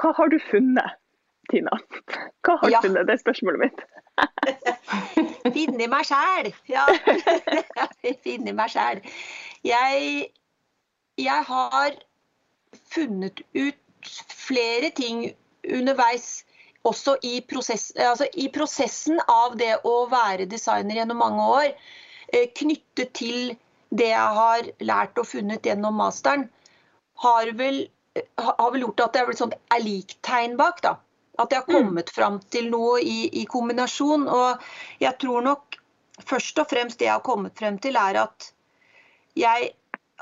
[0.00, 0.96] Hva har du funnet,
[1.50, 1.76] Tina?
[2.46, 2.82] Hva har du ja.
[2.84, 3.08] funnet?
[3.08, 3.84] Det er spørsmålet mitt.
[5.56, 6.52] Finne meg sjæl.
[6.70, 6.86] Ja.
[8.24, 9.02] Finne meg sjæl.
[9.66, 10.26] Jeg,
[11.18, 11.96] jeg har
[12.92, 15.24] funnet ut flere ting
[15.66, 16.44] underveis
[16.86, 21.70] også i, prosess, altså i, prosessen av det å være designer gjennom mange år,
[22.32, 23.56] eh, knyttet til
[23.90, 26.46] det jeg har lært og funnet gjennom masteren,
[27.22, 27.86] har vel,
[28.38, 30.82] har vel gjort at det er blitt sånn er liktegn bak.
[30.84, 30.96] da.
[31.40, 31.76] At jeg har mm.
[31.76, 34.26] kommet fram til noe i, i, kombinasjon.
[34.28, 34.66] Og
[35.02, 35.78] jeg tror nok
[36.24, 38.50] først og fremst det jeg har kommet frem til, er at
[39.36, 39.70] jeg,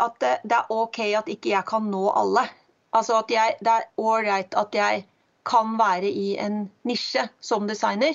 [0.00, 2.46] at det, det, er OK at ikke jeg kan nå alle.
[2.94, 5.06] Altså at jeg, Det er ålreit at jeg
[5.44, 8.14] kan være i en nisje som designer.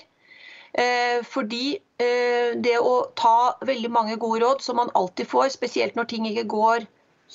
[0.73, 5.95] Eh, fordi eh, det å ta veldig mange gode råd, som man alltid får, spesielt
[5.97, 6.85] når ting ikke går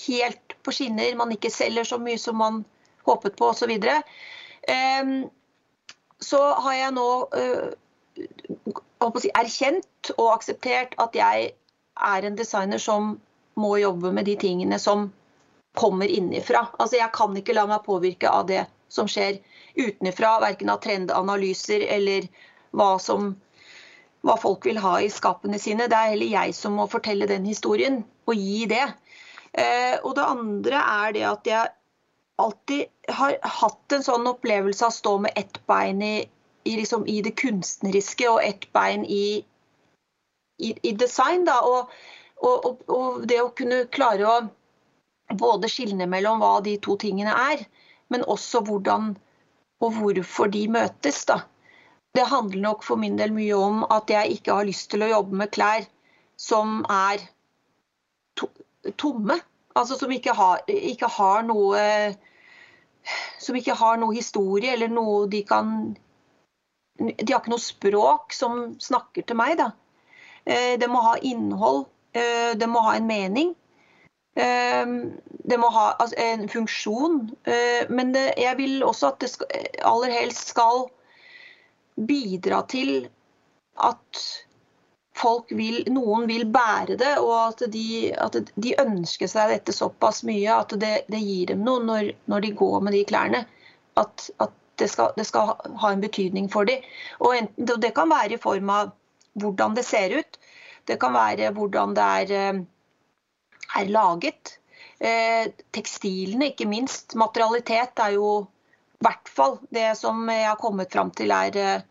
[0.06, 2.62] helt på skinner, man ikke selger så mye som man
[3.08, 3.96] håpet på osv., så,
[4.74, 5.14] eh,
[6.22, 7.08] så har jeg nå
[9.20, 11.50] si, erkjent og akseptert at jeg
[11.94, 13.16] er en designer som
[13.60, 15.08] må jobbe med de tingene som
[15.74, 16.66] kommer innifra.
[16.78, 19.40] Altså, jeg kan ikke la meg påvirke av det som skjer
[19.74, 22.28] utenfra, verken av trendanalyser eller
[22.74, 23.32] hva, som,
[24.22, 25.88] hva folk vil ha i skapene sine.
[25.90, 28.84] Det er heller jeg som må fortelle den historien og gi det.
[29.54, 31.74] Eh, og det andre er det at jeg
[32.42, 36.16] alltid har hatt en sånn opplevelse av å stå med ett bein i,
[36.66, 39.44] i, liksom, i det kunstneriske og ett bein i,
[40.58, 41.46] i, design.
[41.46, 41.60] Da.
[41.62, 41.92] Og,
[42.42, 44.36] og, og, og det å kunne klare å
[45.34, 47.64] både skille mellom hva de to tingene er,
[48.12, 49.14] men også hvordan
[49.84, 51.24] og hvorfor de møtes.
[51.28, 51.40] Da.
[52.14, 55.10] Det handler nok for min del mye om at jeg ikke har lyst til å
[55.10, 55.86] jobbe med klær
[56.40, 57.24] som er
[58.38, 58.48] to
[59.00, 59.38] tomme.
[59.74, 62.14] Altså som ikke har, ikke har, noe
[63.42, 65.72] Som ikke har noe historie eller noe de kan
[66.96, 69.72] De har ikke noe språk som snakker til meg, da.
[70.46, 71.88] Eh, det må ha innhold.
[72.14, 73.54] Eh, det må ha en mening.
[74.34, 77.20] Ehm, det må ha altså, en funksjon.
[77.44, 80.86] Eh, men jeg vil også at det aller helst skal
[81.94, 83.06] bidra til
[83.82, 84.24] at
[85.14, 90.24] folk vil, noen vil bære det, og at de, at de ønsker seg dette såpass
[90.26, 93.44] mye at det, det gir dem noe når, når, de går med de klærne.
[94.00, 96.82] At, at det, skal, det, skal, ha en betydning for dem.
[97.22, 98.90] Og enten, det kan være i form av
[99.38, 100.40] hvordan det ser ut.
[100.86, 102.62] Det kan være hvordan det er eh,
[103.74, 104.58] er laget.
[105.00, 107.14] Eh, tekstilene, ikke minst.
[107.18, 111.82] Materialitet er jo i hvert fall det som jeg har kommet fram til er, eh,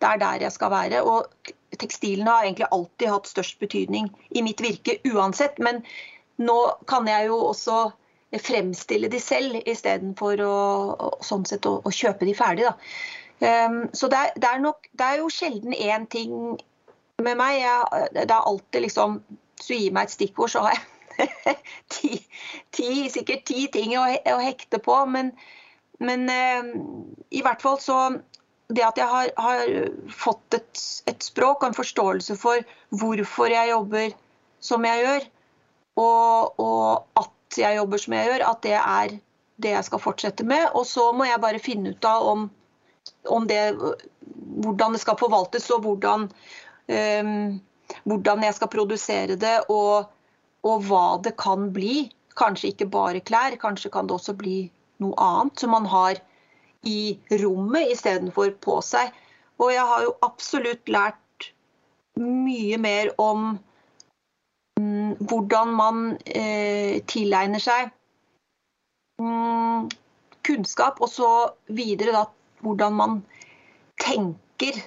[0.00, 1.02] det er der jeg skal være.
[1.02, 5.58] Og tekstilene har egentlig alltid hatt størst betydning i mitt virke uansett.
[5.58, 5.82] Men
[6.38, 7.88] nå kan jeg jo også
[8.44, 10.56] fremstille de selv istedenfor å,
[11.24, 12.68] sånn å, å kjøpe de ferdig.
[13.38, 16.58] Um, så det er, det, er nok, det er jo sjelden én ting
[17.24, 17.58] med meg.
[17.62, 19.20] Jeg, det er alltid liksom
[19.58, 21.56] Hvis du gir meg et stikkord, så har jeg
[21.94, 22.10] ti,
[22.70, 24.98] ti, sikkert ti ting å, å hekte på.
[25.10, 25.32] Men,
[25.98, 26.68] men eh,
[27.34, 27.98] i hvert fall så
[28.68, 29.70] Det at jeg har, har
[30.12, 32.62] fått et, et, språk og en forståelse for
[33.00, 34.12] hvorfor jeg jobber
[34.60, 35.24] som jeg gjør,
[36.02, 39.14] og, og at jeg jobber som jeg gjør, at det er
[39.62, 40.66] det jeg skal fortsette med.
[40.76, 42.44] Og så må jeg bare finne ut av om,
[43.32, 43.62] om det,
[44.66, 46.28] hvordan det skal forvaltes, og hvordan,
[46.88, 49.58] hvordan jeg skal produsere det.
[49.68, 50.08] og
[50.66, 52.08] og hva det kan bli.
[52.38, 54.68] Kanskje ikke bare klær, kanskje kan det også bli
[55.02, 56.18] noe annet som man har
[56.86, 59.10] i rommet istedenfor på seg.
[59.58, 61.50] Og jeg har jo absolutt lært
[62.18, 63.48] mye mer om
[64.78, 67.90] mm, hvordan man eh, tilegner seg
[69.22, 69.90] mm,
[70.46, 71.30] kunnskap, og så
[71.66, 72.24] videre da
[72.62, 73.18] hvordan man
[74.02, 74.78] tenker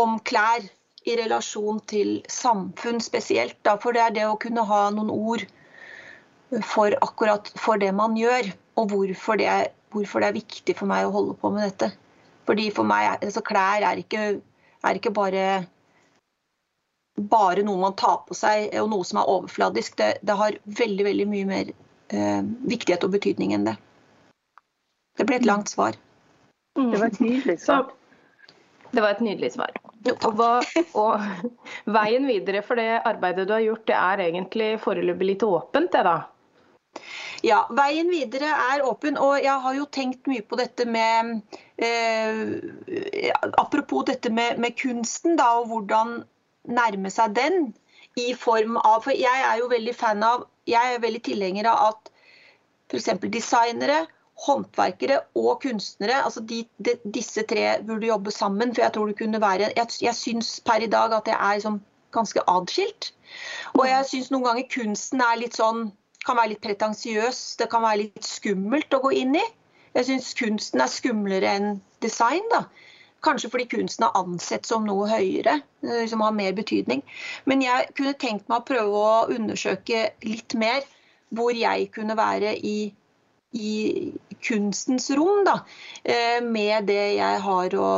[0.00, 0.64] om klær
[1.04, 3.56] i relasjon til samfunn spesielt.
[3.66, 5.44] Da, for det er det å kunne ha noen ord
[6.64, 10.90] for akkurat for det man gjør, og hvorfor det, er, hvorfor det er viktig for
[10.90, 11.92] meg å holde på med dette.
[12.48, 14.24] Fordi for meg, altså Klær er ikke,
[14.84, 15.46] er ikke bare,
[17.16, 19.96] bare noe man tar på seg og noe som er overfladisk.
[20.00, 23.76] Det, det har veldig veldig mye mer eh, viktighet og betydning enn det.
[25.18, 25.96] Det ble et langt svar.
[26.74, 27.92] Det var tydelig svar.
[28.94, 29.74] Det var et nydelig svar.
[30.12, 30.50] Og, hva,
[31.02, 31.24] og,
[31.90, 36.04] veien videre for det arbeidet du har gjort, det er egentlig foreløpig litt åpent, det
[36.06, 36.18] da?
[37.44, 39.18] Ja, veien videre er åpen.
[39.20, 41.40] Og jeg har jo tenkt mye på dette med
[41.82, 46.22] eh, Apropos dette med, med, kunsten, da, og hvordan
[46.70, 47.72] nærme seg den.
[48.14, 51.88] I form av For jeg er jo veldig fan av Jeg er veldig tilhenger av
[51.88, 52.12] at
[52.92, 53.08] f.eks.
[53.26, 54.04] designere
[54.46, 56.22] håndverkere og kunstnere.
[56.24, 58.74] altså de, de, Disse tre burde jobbe sammen.
[58.74, 61.54] for Jeg tror det kunne være, jeg, jeg syns per i dag at det er
[61.54, 61.80] liksom
[62.12, 63.12] ganske adskilt.
[63.74, 65.92] Og jeg syns noen ganger kunsten er litt sånn,
[66.26, 67.42] kan være litt pretensiøs.
[67.60, 69.44] Det kan være litt skummelt å gå inn i.
[69.94, 72.42] Jeg syns kunsten er skumlere enn design.
[72.50, 72.64] da.
[73.24, 77.02] Kanskje fordi kunsten er ansett som noe høyere, eh, som har mer betydning.
[77.46, 80.82] Men jeg kunne tenkt meg å prøve å undersøke litt mer
[81.34, 82.92] hvor jeg kunne være i
[83.54, 85.60] i kunstens rom, da,
[86.04, 87.90] eh, med det jeg har å,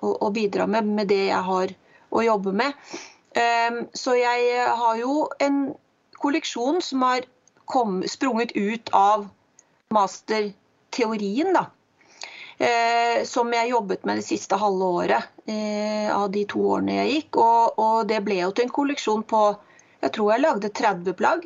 [0.00, 1.74] å, å, bidra med, med det jeg har
[2.10, 2.72] å jobbe med.
[3.36, 5.60] Eh, så jeg har jo en
[6.16, 7.26] kolleksjon som har
[7.68, 9.28] kom, sprunget ut av
[9.92, 11.66] masterteorien, da.
[12.56, 15.32] Eh, som jeg jobbet med det siste halve året
[16.08, 17.36] av de to årene jeg gikk.
[17.42, 19.42] Og, og, det ble jo til en kolleksjon på
[20.00, 21.44] Jeg tror jeg lagde 30 plagg.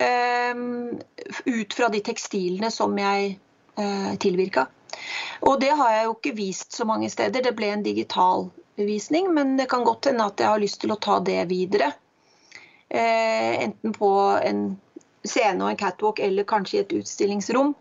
[0.00, 0.54] Eh,
[1.44, 3.38] ut fra de tekstilene som jeg
[3.76, 4.66] eh, tilvirka.
[5.40, 7.42] Og det har jeg jo ikke vist så mange steder.
[7.44, 10.94] Det ble en digital visning, men det kan godt hende at jeg har lyst til
[10.94, 11.92] å ta det videre.
[12.88, 14.10] Eh, enten på
[14.42, 14.64] en
[15.24, 17.74] scene og en catwalk eller kanskje i et utstillingsrom.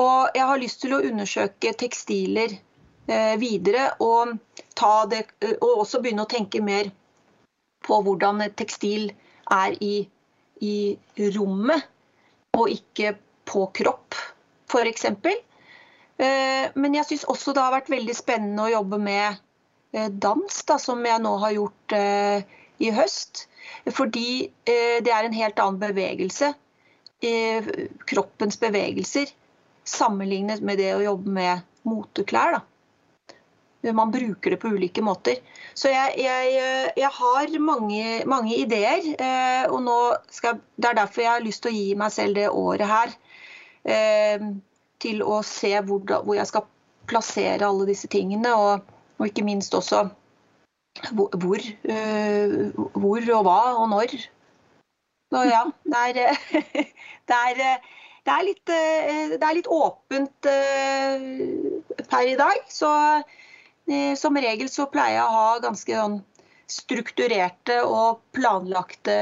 [0.00, 2.54] Og jeg har lyst til å undersøke tekstiler
[3.06, 4.36] eh, videre og,
[5.10, 5.24] det,
[5.58, 6.90] og, også begynne å tenke mer
[7.86, 9.10] på hvordan et tekstil
[9.50, 10.06] er i,
[10.60, 10.96] i
[11.36, 11.86] rommet,
[12.56, 13.14] og ikke
[13.48, 14.16] på kropp,
[14.70, 15.06] f.eks.
[16.20, 19.40] Eh, men jeg syns også det har vært veldig spennende å jobbe med
[19.96, 23.46] eh, dans, da, som jeg nå har gjort eh, i høst.
[23.88, 26.48] Fordi det er en helt annen bevegelse.
[28.08, 29.30] Kroppens bevegelser
[29.86, 32.56] sammenlignet med det å jobbe med moteklær.
[32.56, 32.60] Da.
[33.82, 35.38] Man bruker det på ulike måter.
[35.74, 39.06] Så jeg, jeg, jeg har mange, mange ideer.
[39.72, 39.88] og
[40.30, 43.14] skal, Det er derfor jeg har lyst til å gi meg selv det året her
[45.00, 46.66] til å se hvor, hvor jeg skal
[47.08, 48.52] plassere alle disse tingene.
[48.52, 50.10] Og, og ikke minst også
[51.14, 51.64] hvor, hvor,
[52.98, 54.16] hvor, og hva og når.
[55.30, 56.12] Så ja, det er,
[57.30, 57.60] det er,
[58.26, 60.48] det er, litt, det er litt, åpent
[62.10, 62.64] per i dag.
[62.68, 62.90] Så
[64.18, 66.18] som regel så pleier jeg å ha ganske sånn
[66.70, 69.16] strukturerte og planlagte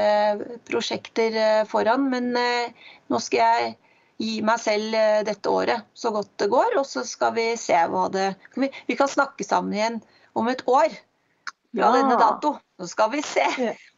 [0.69, 2.05] prosjekter foran.
[2.11, 3.77] Men nå skal jeg
[4.19, 7.77] gi meg selv eh, dette året så godt det går, og så skal vi se
[7.91, 10.01] hva det Vi, vi kan snakke sammen igjen
[10.37, 11.93] om et år fra ja.
[11.95, 12.57] denne dato.
[12.79, 13.45] Så skal vi se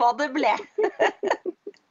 [0.02, 0.54] hva det ble.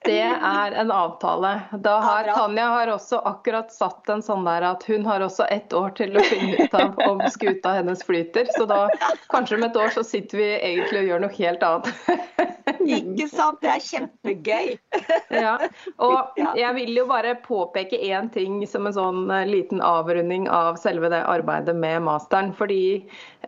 [0.04, 1.60] Det er en avtale.
[1.84, 5.74] Da har, Tanja har også akkurat satt en sånn der at hun har også ett
[5.76, 8.48] år til å finne ut av om skuta hennes flyter.
[8.56, 8.86] Så da
[9.32, 12.56] kanskje om et år så sitter vi egentlig og gjør noe helt annet.
[12.96, 13.60] Ikke sant?
[13.62, 14.70] Det er kjempegøy.
[15.30, 15.56] Ja.
[16.02, 20.78] Og jeg vil jo bare påpeke én ting som en sånn eh, liten avrunding av
[20.82, 22.52] selve det arbeidet med masteren.
[22.56, 22.82] Fordi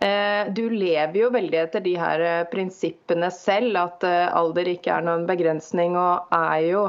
[0.01, 4.95] eh, du lever jo veldig etter de her eh, prinsippene selv, at eh, alder ikke
[4.95, 5.99] er noen begrensning.
[5.99, 6.87] og er jo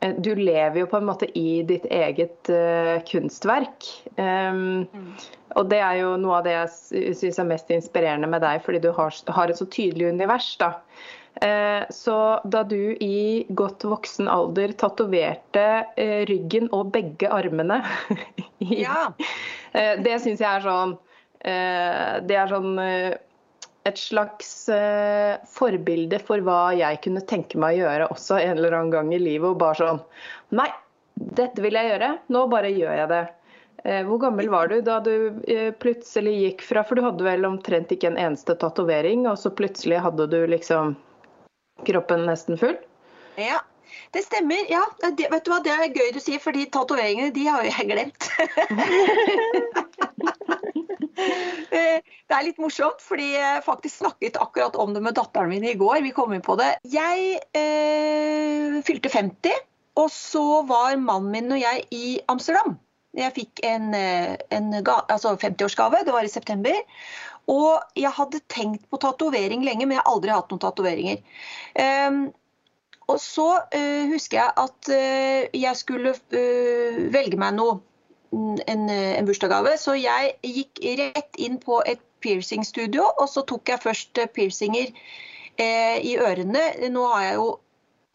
[0.00, 3.86] eh, du lever jo på en måte i ditt eget uh, kunstverk.
[4.16, 5.10] Um, mm.
[5.60, 8.80] Og det er jo noe av det jeg syns er mest inspirerende med deg, fordi
[8.82, 10.48] du har, har et så tydelig univers.
[10.60, 10.72] da.
[11.40, 15.64] Eh, så da du i godt voksen alder tatoverte
[15.98, 17.80] eh, ryggen og begge armene
[18.58, 19.08] ja.
[19.72, 20.94] Eh, det syns jeg er sånn
[21.44, 24.52] Det er sånn et slags
[25.52, 29.18] forbilde for hva jeg kunne tenke meg å gjøre også en eller annen gang i
[29.20, 29.50] livet.
[29.50, 30.00] Og bare sånn
[30.56, 30.70] Nei,
[31.12, 32.08] dette vil jeg gjøre.
[32.32, 33.20] Nå bare gjør jeg det.
[34.08, 35.36] Hvor gammel var du da du
[35.84, 40.00] plutselig gikk fra For du hadde vel omtrent ikke en eneste tatovering, og så plutselig
[40.06, 40.96] hadde du liksom
[41.86, 42.76] kroppen nesten full?
[43.40, 43.60] Ja,
[44.14, 44.70] det stemmer.
[44.70, 47.88] Ja, det, vet du hva, det er gøy du sier, fordi tatoveringene de har jeg
[47.90, 48.30] glemt.
[51.74, 55.76] det er litt morsomt, fordi jeg faktisk snakket akkurat om det med datteren min i
[55.78, 56.02] går.
[56.06, 56.72] Vi kom inn på det.
[56.94, 59.62] Jeg eh, fylte 50,
[60.00, 62.78] og så var mannen min og jeg i Amsterdam.
[63.14, 66.74] Jeg fikk en, eh, en altså 50-årsgave, det var i september.
[67.50, 71.20] Og jeg hadde tenkt på tatovering lenge, men jeg har aldri hatt noen tatoveringer.
[71.76, 72.22] Um,
[73.04, 77.80] og så uh, husker jeg at uh, jeg skulle uh, velge meg noe,
[78.34, 79.76] en, en bursdagsgave.
[79.78, 84.90] Så jeg gikk rett inn på et piercingstudio, og så tok jeg først piercinger
[85.54, 86.62] i ørene.
[86.90, 87.44] Nå har jeg jo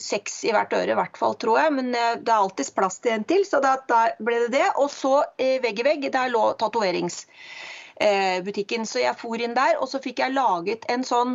[0.04, 1.76] seks i hvert øre, i hvert fall, tror jeg.
[1.78, 4.66] Men det er alltids plass til en til, så da, da ble det det.
[4.82, 7.22] Og så vegg i vegg, der lå tatoverings.
[8.00, 8.86] Eh, butikken.
[8.88, 11.34] Så jeg for inn der, og så fikk jeg laget en sånn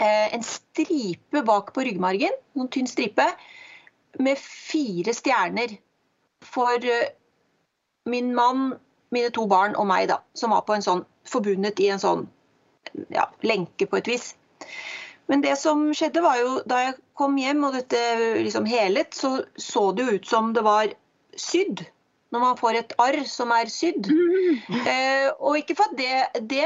[0.00, 3.26] eh, en stripe bak på ryggmargen, noen tynn stripe,
[4.18, 5.76] med fire stjerner
[6.42, 7.12] for eh,
[8.10, 8.72] min mann,
[9.14, 12.26] mine to barn og meg, da, som var sånn, forbundet i en sånn
[13.14, 14.32] ja, lenke på et vis.
[15.30, 18.00] Men det som skjedde var jo, da jeg kom hjem og dette
[18.42, 20.90] liksom helet, så så det jo ut som det var
[21.38, 21.86] sydd
[22.34, 24.10] når man får et arr som er sydd.
[24.84, 26.64] Eh, og ikke for det, det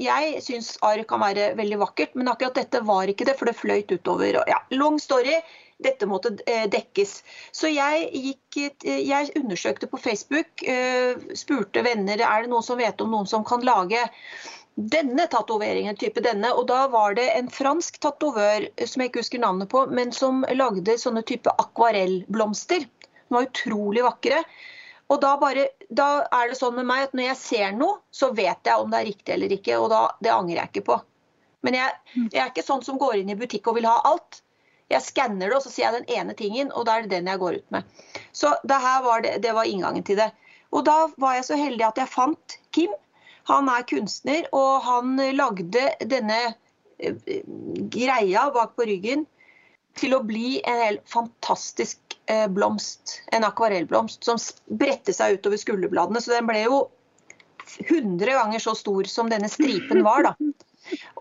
[0.00, 3.56] Jeg syns arr kan være veldig vakkert, men akkurat dette var ikke det, for det
[3.58, 4.42] fløyt utover.
[4.46, 5.38] Ja, long story.
[5.82, 7.18] Dette måtte eh, dekkes.
[7.52, 13.00] Så jeg, gikk, jeg undersøkte på Facebook, eh, spurte venner er det noen som vet
[13.04, 14.00] om noen som kan lage
[14.76, 16.52] denne tatoveringen, type denne.
[16.52, 20.44] Og da var det en fransk tatovør som jeg ikke husker navnet på, men som
[20.56, 22.84] lagde sånne type akvarellblomster.
[22.86, 24.42] De var utrolig vakre.
[25.12, 28.32] Og da, bare, da er det sånn med meg at når jeg ser noe, så
[28.34, 29.76] vet jeg om det er riktig eller ikke.
[29.78, 30.96] Og da, det angrer jeg ikke på.
[31.66, 34.40] Men jeg, jeg er ikke sånn som går inn i butikk og vil ha alt.
[34.90, 37.30] Jeg skanner det, og så sier jeg den ene tingen, og da er det den
[37.30, 37.86] jeg går ut med.
[38.34, 40.28] Så det her var, det, det var inngangen til det.
[40.74, 42.94] Og da var jeg så heldig at jeg fant Kim.
[43.50, 46.38] Han er kunstner, og han lagde denne
[46.98, 47.42] eh,
[47.94, 49.26] greia bak på ryggen
[49.96, 52.02] til å bli en helt fantastisk
[52.50, 53.20] blomst.
[53.32, 56.22] En akvarellblomst som bredte seg utover skulderbladene.
[56.22, 56.80] Så den ble jo
[57.78, 60.34] 100 ganger så stor som denne stripen var, da.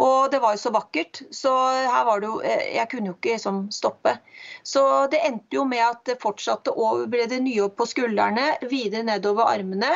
[0.05, 1.51] Og det var jo så vakkert, så
[1.89, 4.17] her var det jo eh, Jeg kunne jo ikke liksom stoppe.
[4.63, 8.51] Så det endte jo med at det fortsatte og ble det nye opp på skuldrene,
[8.69, 9.89] videre nedover armene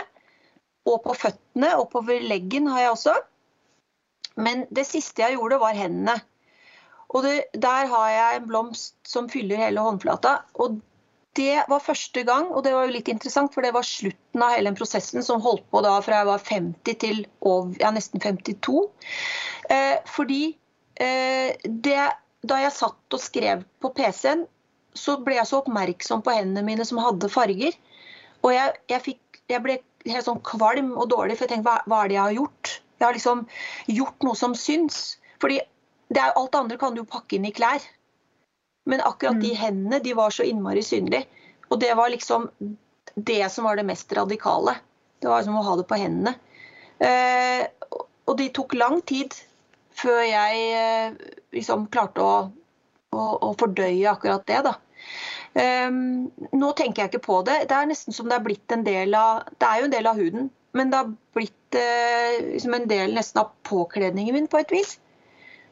[0.90, 1.76] og på føttene.
[1.78, 3.16] Oppover leggen har jeg også.
[4.40, 6.18] Men det siste jeg gjorde, var hendene.
[7.10, 10.40] Og det, der har jeg en blomst som fyller hele håndflata.
[10.62, 10.80] Og
[11.38, 14.56] det var første gang, og det var jo litt interessant, for det var slutten av
[14.56, 18.22] hele den prosessen som holdt på da fra jeg var 50 til over, ja, nesten
[18.24, 18.80] 52.
[19.70, 20.42] Eh, fordi
[21.00, 22.00] eh, det,
[22.42, 24.48] da jeg satt og skrev på PC-en,
[24.98, 27.78] så ble jeg så oppmerksom på hendene mine som hadde farger.
[28.42, 29.78] Og jeg, jeg, fikk, jeg ble
[30.10, 32.74] helt sånn kvalm og dårlig, for jeg tenkte hva, hva er det jeg har gjort?
[33.00, 33.46] Jeg har liksom
[34.00, 35.00] gjort noe som syns.
[35.40, 37.86] Fordi er, alt andre kan du jo pakke inn i klær.
[38.90, 39.60] Men akkurat de mm.
[39.62, 41.28] hendene de var så innmari synlige.
[41.70, 42.50] Og det var liksom
[43.16, 44.76] det som var det mest radikale.
[45.20, 46.34] Det var som å ha det på hendene.
[47.00, 47.66] Eh,
[48.26, 49.36] og det tok lang tid
[50.00, 51.18] før jeg eh,
[51.56, 52.36] liksom klarte å,
[53.16, 54.62] å, å, fordøye akkurat det.
[54.68, 54.76] da.
[55.60, 57.64] Um, nå tenker jeg ikke på det.
[57.70, 60.10] Det er nesten som det er blitt en del av Det er jo en del
[60.12, 64.62] av huden, men det har blitt uh, liksom en del nesten av påkledningen min på
[64.62, 64.98] et vis.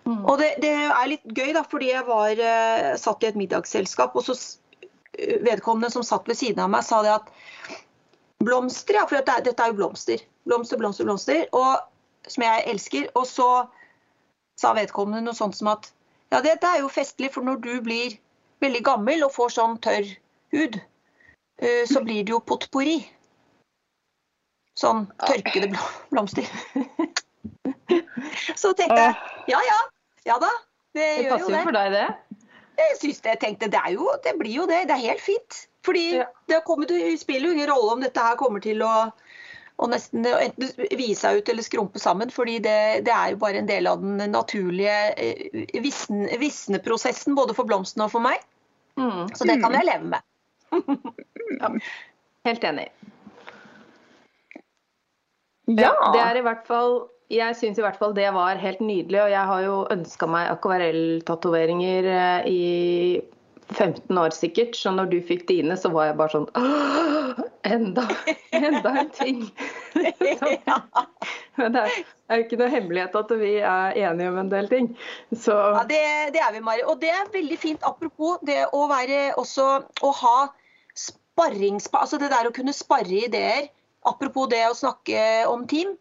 [0.08, 0.22] Mm.
[0.24, 4.16] Og det, det, er litt gøy, da, fordi jeg var uh, satt i et middagsselskap,
[4.16, 4.38] og så
[5.44, 7.30] vedkommende som satt ved siden av meg, sa det at
[8.44, 10.24] blomster, ja, for det, dette er jo blomster.
[10.48, 11.44] Blomster, blomster, blomster.
[11.58, 11.82] Og,
[12.28, 13.10] som jeg elsker.
[13.16, 13.50] Og så
[14.60, 15.90] sa vedkommende noe sånt som at
[16.32, 18.18] ja, dette er jo festlig, for når du blir
[18.64, 20.08] veldig gammel og får sånn tørr
[20.56, 20.80] hud,
[21.64, 23.00] uh, så blir det jo potpourri.
[24.78, 25.72] Sånn tørkede
[26.12, 26.46] blomster.
[28.62, 29.16] så tenkte jeg
[29.50, 29.78] ja ja,
[30.28, 30.52] ja da.
[30.94, 31.28] Det, det gjør jo det.
[31.28, 32.44] Det passer jo for deg, det.
[32.78, 34.84] Jeg synes det, jeg tenkte, det, jo, det blir jo det.
[34.90, 35.64] Det er helt fint.
[35.88, 36.28] Fordi ja.
[36.52, 38.92] det kommet, spiller jo ingen rolle om dette her kommer til å,
[39.78, 40.70] og nesten enten
[41.00, 42.34] vise seg ut eller skrumpe sammen.
[42.34, 45.80] fordi det, det, er jo bare en del av den naturlige eh,
[46.44, 48.44] visneprosessen både for blomstene og for meg.
[48.98, 49.28] Mm.
[49.38, 50.26] Så det kan jeg leve med.
[51.62, 51.72] ja.
[52.48, 52.90] Helt enig.
[55.68, 55.94] Ja.
[56.14, 57.00] Det er i hvert fall
[57.32, 60.52] jeg syns i hvert fall det var helt nydelig, og jeg har jo ønska meg
[60.54, 62.62] akvarelltatoveringer eh, i
[63.74, 66.48] 15 år sikkert, så når du fikk dine, så var jeg bare sånn
[67.68, 68.06] Enda,
[68.56, 69.42] enda en ting!
[71.60, 71.98] Men det er,
[72.38, 74.90] jo ikke noe hemmelighet at vi er enige om en del ting.
[75.34, 75.52] Så...
[75.52, 76.00] Ja, det,
[76.36, 76.86] det, er vi, Mari.
[76.88, 77.84] Og det er veldig fint.
[77.88, 79.66] Apropos det å være også
[80.06, 80.36] Å ha
[80.96, 81.90] sparrings...
[81.92, 83.68] Altså det der å kunne sparre ideer.
[84.08, 85.20] Apropos det å snakke
[85.50, 85.98] om team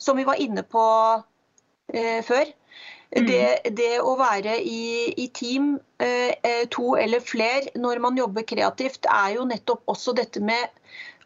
[0.00, 0.82] som vi var inne på
[1.92, 2.48] eh, før.
[3.10, 3.26] Mm.
[3.26, 8.46] Det, det, å være i, i team, eh, eh, to eller fler, når man jobber
[8.46, 10.70] kreativt, er jo nettopp også dette med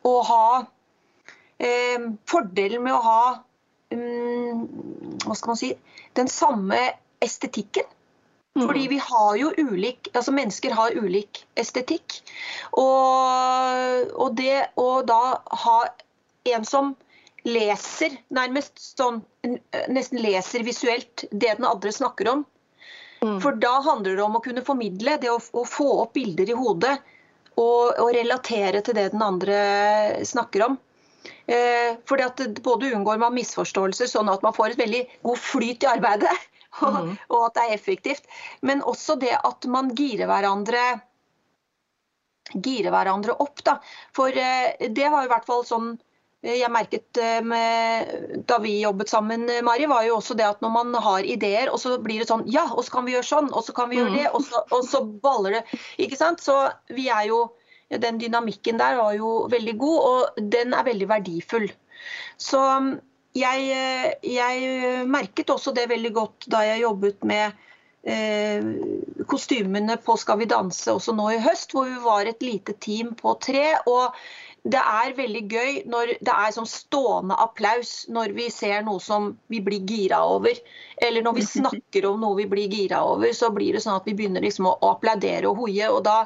[0.05, 0.47] å ha
[1.61, 3.25] eh, Fordelen med å ha
[3.93, 4.65] um,
[5.27, 5.75] hva skal man si,
[6.17, 6.81] den samme
[7.25, 7.87] estetikken.
[8.55, 8.69] Mm.
[8.69, 12.21] Fordi vi har jo ulik Altså mennesker har ulik estetikk.
[12.79, 15.79] Og, og det å da ha
[16.55, 16.93] en som
[17.45, 19.21] leser nærmest sånn
[19.93, 22.45] Nesten leser visuelt det den andre snakker om.
[23.21, 23.37] Mm.
[23.41, 26.57] For da handler det om å kunne formidle, det å, å få opp bilder i
[26.57, 26.95] hodet.
[27.55, 29.59] Og, og, relatere til det den andre
[30.27, 30.79] snakker om.
[31.47, 35.87] Eh, fordi at Både unngår man misforståelser, sånn at man får et veldig god flyt
[35.87, 36.35] i arbeidet.
[36.83, 37.11] Og, mm.
[37.31, 38.25] og at det er effektivt.
[38.67, 40.81] Men også det at man girer hverandre
[42.51, 43.63] gire hverandre opp.
[43.63, 43.77] Da.
[44.17, 46.14] For eh, det var i hvert fall sånn Eh,
[46.45, 48.11] jeg merket eh, med,
[48.49, 51.71] da vi jobbet sammen, eh, Mari, var jo også det at når man har ideer,
[51.73, 53.91] og så blir det sånn Ja, og så kan vi gjøre sånn, og så kan
[53.91, 54.19] vi gjøre mm.
[54.19, 55.65] det, og så, og så baller det.
[56.05, 56.45] Ikke sant?
[56.45, 56.57] Så
[56.93, 57.47] vi er jo
[58.01, 61.69] Den dynamikken der var jo veldig god, og den er veldig verdifull.
[62.41, 62.95] Så mm,
[63.39, 63.69] jeg,
[64.25, 67.53] jeg merket også det veldig godt da jeg jobbet med
[68.09, 68.67] eh,
[69.31, 73.15] kostymene på Skal vi danse også nå i høst, hvor vi var et lite team
[73.21, 73.77] på tre.
[73.87, 74.17] og
[74.65, 79.35] det er veldig gøy når det er sånn stående applaus når vi ser noe som
[79.53, 80.57] vi blir gira over.
[81.05, 84.09] Eller når vi snakker om noe vi blir gira over, så blir det sånn at
[84.09, 85.91] vi begynner liksom å applaudere og hoie.
[85.93, 86.23] Og da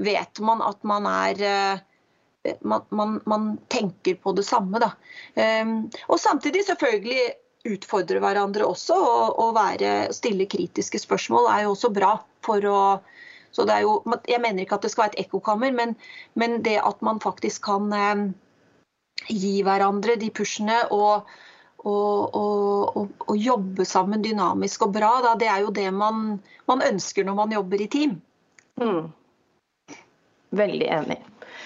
[0.00, 4.80] vet man at man er, eh, man, man, man, tenker på det samme.
[4.80, 4.94] Da.
[5.36, 7.28] Um, og samtidig selvfølgelig
[7.76, 8.96] utfordre hverandre også.
[8.96, 12.80] Og, og være, stille kritiske spørsmål er jo også bra for å
[13.52, 15.96] så det er jo, Jeg mener ikke at det skal være et ekkokammer, men,
[16.34, 18.22] men det at man faktisk kan eh,
[19.28, 21.28] gi hverandre de pushene og,
[21.84, 26.38] og, og, og, jobbe sammen dynamisk og bra, da, det er jo det man,
[26.70, 28.16] man ønsker når man jobber i team.
[28.80, 29.12] Mm.
[30.52, 31.18] Veldig enig.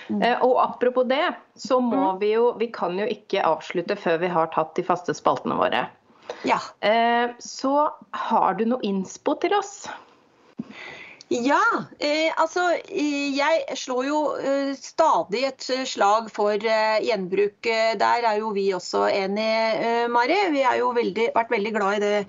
[0.09, 0.23] Mm.
[0.23, 2.19] Eh, og apropos det, så må mm.
[2.21, 5.87] vi jo Vi kan jo ikke avslutte før vi har tatt de faste spaltene våre.
[6.47, 6.59] Ja.
[6.81, 9.87] Eh, så har du noe innspo til oss?
[11.29, 11.63] Ja,
[11.99, 17.67] eh, altså jeg slår jo eh, stadig et slag for eh, gjenbruk.
[17.99, 20.37] Der er jo vi også enige, Mari.
[20.55, 22.21] Vi har jo veldig, vært veldig glad i det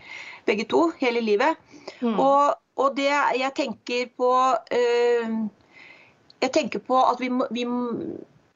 [0.48, 1.60] begge to hele livet.
[2.02, 2.16] Mm.
[2.16, 4.32] Og, og, det jeg tenker på
[4.74, 5.38] eh,
[6.42, 7.64] Jeg tenker på at vi må, vi,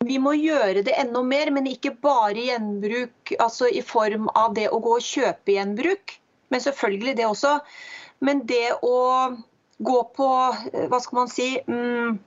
[0.06, 4.68] vi må gjøre det enda mer, men ikke bare gjenbruk altså i form av det
[4.70, 6.18] å gå og kjøpe gjenbruk.
[6.50, 7.56] Men selvfølgelig det også.
[8.22, 8.98] Men det å
[9.86, 10.30] gå på
[10.74, 12.20] eh, Hva skal man si mm,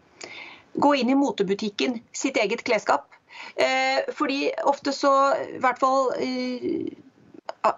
[0.75, 3.13] Gå inn i motebutikken, sitt eget klesskap.
[3.55, 6.89] Eh, fordi ofte så, i hvert fall eh,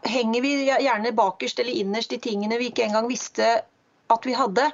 [0.08, 3.50] henger vi gjerne bakerst eller innerst i tingene vi ikke engang visste
[4.12, 4.70] at vi hadde.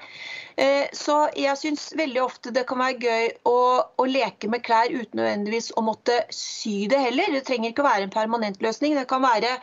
[0.57, 3.59] Eh, så jeg syns veldig ofte det kan være gøy å,
[3.97, 7.33] å, leke med klær uten nødvendigvis å måtte sy det heller.
[7.33, 8.99] Det trenger ikke å være en permanent løsning.
[8.99, 9.57] Det kan være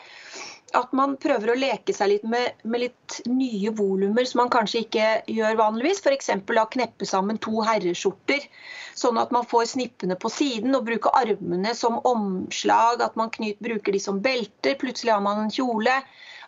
[0.77, 4.83] at man prøver å leke seg litt med, med litt nye volumer som man kanskje
[4.83, 6.01] ikke gjør vanligvis.
[6.03, 6.29] F.eks.
[6.75, 8.45] kneppe sammen to herreskjorter,
[8.97, 13.03] sånn at man får snippene på siden og bruker armene som omslag.
[13.05, 14.77] At man knyt, bruker de som belter.
[14.79, 15.99] Plutselig har man en kjole.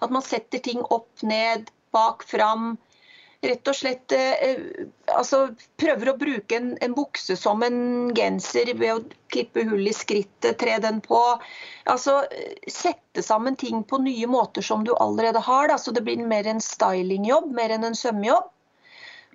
[0.02, 2.76] At man setter ting opp, ned, bak, fram
[3.42, 4.60] rett og slett eh,
[5.18, 5.48] altså,
[5.82, 10.60] prøver å bruke en, en, bukse som en genser ved å klippe hull i skrittet,
[10.62, 11.20] tre den på.
[11.90, 12.20] Altså
[12.70, 15.72] sette sammen ting på nye måter som du allerede har.
[15.72, 18.50] Da, så det blir mer en stylingjobb mer enn en sømmejobb.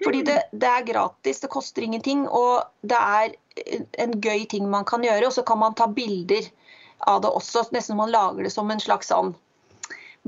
[0.04, 3.32] Fordi det, det, er gratis, det koster ingenting, og det er
[4.04, 5.30] en gøy ting man kan gjøre.
[5.30, 6.44] Og så kan man ta bilder
[7.08, 9.34] av det også, nesten som man lager det som en slags sånn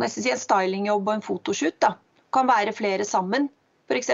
[0.09, 1.77] si en stylingjobb og en fotoshoot.
[1.83, 1.95] da.
[2.33, 3.49] Kan være flere sammen
[3.89, 4.11] f.eks.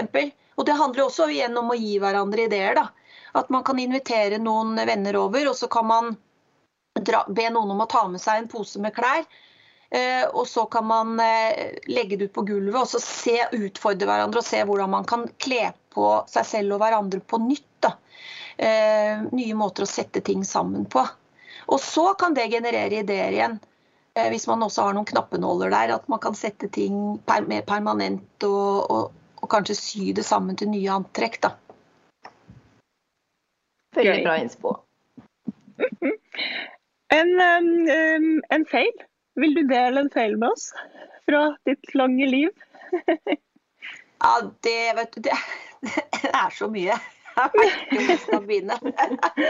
[0.55, 2.75] Og det handler også igjen om å gi hverandre ideer.
[2.77, 2.87] da.
[3.35, 6.13] At man kan invitere noen venner over, og så kan man
[6.95, 9.25] dra, be noen om å ta med seg en pose med klær.
[9.89, 14.07] Eh, og så kan man eh, legge det ut på gulvet og så se, utfordre
[14.09, 17.91] hverandre og se hvordan man kan kle på seg selv og hverandre på nytt.
[18.57, 21.03] Eh, nye måter å sette ting sammen på.
[21.67, 23.59] Og så kan det generere ideer igjen.
[24.15, 27.65] Eh, hvis man også har noen knappenåler der, at man kan sette ting per, mer
[27.67, 31.37] permanent og, og og kanskje sy det sammen til nye antrekk.
[31.45, 31.53] da.
[33.95, 34.79] Veldig bra innspo.
[37.13, 38.95] En, um, en, feil?
[39.39, 40.71] Vil du dele en feil med oss
[41.29, 42.49] fra ditt lange liv?
[44.25, 44.31] ja,
[44.65, 45.37] det vet du Det,
[45.85, 46.97] det er så mye.
[47.37, 48.79] Jeg vet ikke hvor skal begynne.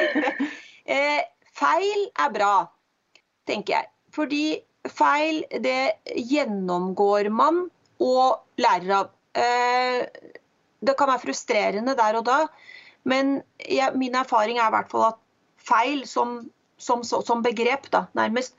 [0.97, 1.23] eh,
[1.55, 2.53] feil er bra,
[3.47, 3.89] tenker jeg.
[4.13, 4.43] Fordi
[4.91, 5.95] feil, det
[6.27, 7.65] gjennomgår man
[8.03, 9.14] og lærer av.
[9.35, 10.31] Eh,
[10.85, 12.39] det kan være frustrerende der og da,
[13.09, 15.21] men jeg, min erfaring er i hvert fall at
[15.65, 16.37] feil som,
[16.77, 18.55] som, som begrep, da, nærmest,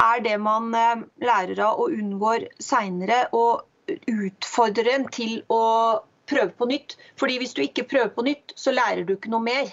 [0.00, 3.26] er det man eh, lærer av og unngår seinere.
[3.36, 5.62] Og utfordrer en til å
[6.30, 6.96] prøve på nytt.
[7.18, 9.70] Fordi hvis du ikke prøver på nytt, så lærer du ikke noe mer.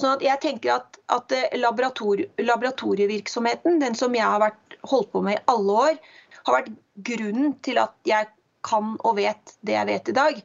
[0.00, 5.22] Sånn at jeg tenker at, at laborator, laboratorievirksomheten, den som jeg har vært, holdt på
[5.24, 5.98] med i alle år,
[6.46, 6.72] har vært
[7.06, 8.28] grunnen til at jeg
[8.66, 10.42] kan og vet det jeg vet i dag,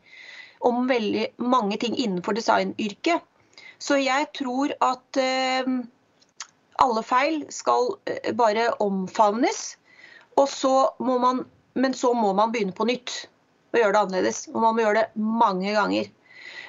[0.68, 3.22] om veldig mange ting innenfor designyrket.
[3.80, 5.70] Så jeg tror at eh,
[6.82, 9.78] alle feil skal eh, bare omfavnes.
[10.38, 13.28] Og så må man, men så må man begynne på nytt
[13.74, 14.46] og gjøre det annerledes.
[14.54, 16.10] Og man må gjøre det mange ganger.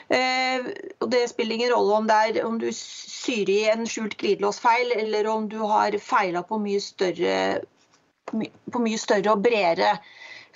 [0.09, 0.68] Eh,
[1.01, 5.28] og Det spiller ingen rolle om, er, om du syr i en skjult glidelåsfeil, eller
[5.32, 7.61] om du har feila på mye større
[8.28, 9.94] på mye større og bredere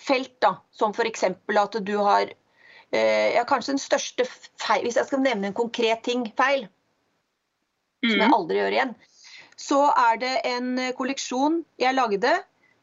[0.02, 1.24] felt, da, som f.eks.
[1.30, 4.26] at du har eh, ja, kanskje den største
[4.60, 6.66] feil Hvis jeg skal nevne en konkret ting feil,
[8.02, 8.10] mm.
[8.10, 8.38] som jeg mm.
[8.38, 8.94] aldri gjør igjen,
[9.62, 12.32] så er det en kolleksjon jeg lagde.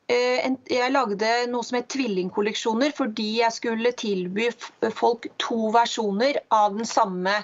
[0.09, 4.49] Eh, jeg lagde noe som het tvillingkolleksjoner fordi jeg skulle tilby
[4.95, 7.35] folk to versjoner av den samme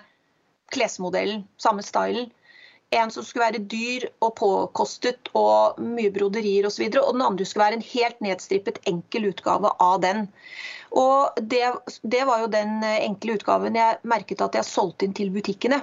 [0.74, 2.32] klesmodellen, samme stylen.
[2.96, 6.86] En som skulle være dyr og påkostet og mye broderier osv.
[6.88, 10.28] Og, så og den andre skulle være en helt nedstrippet, enkel utgave av den.
[10.96, 11.66] Og det,
[12.04, 15.82] det var jo den enkle utgaven jeg merket at jeg solgte inn til butikkene.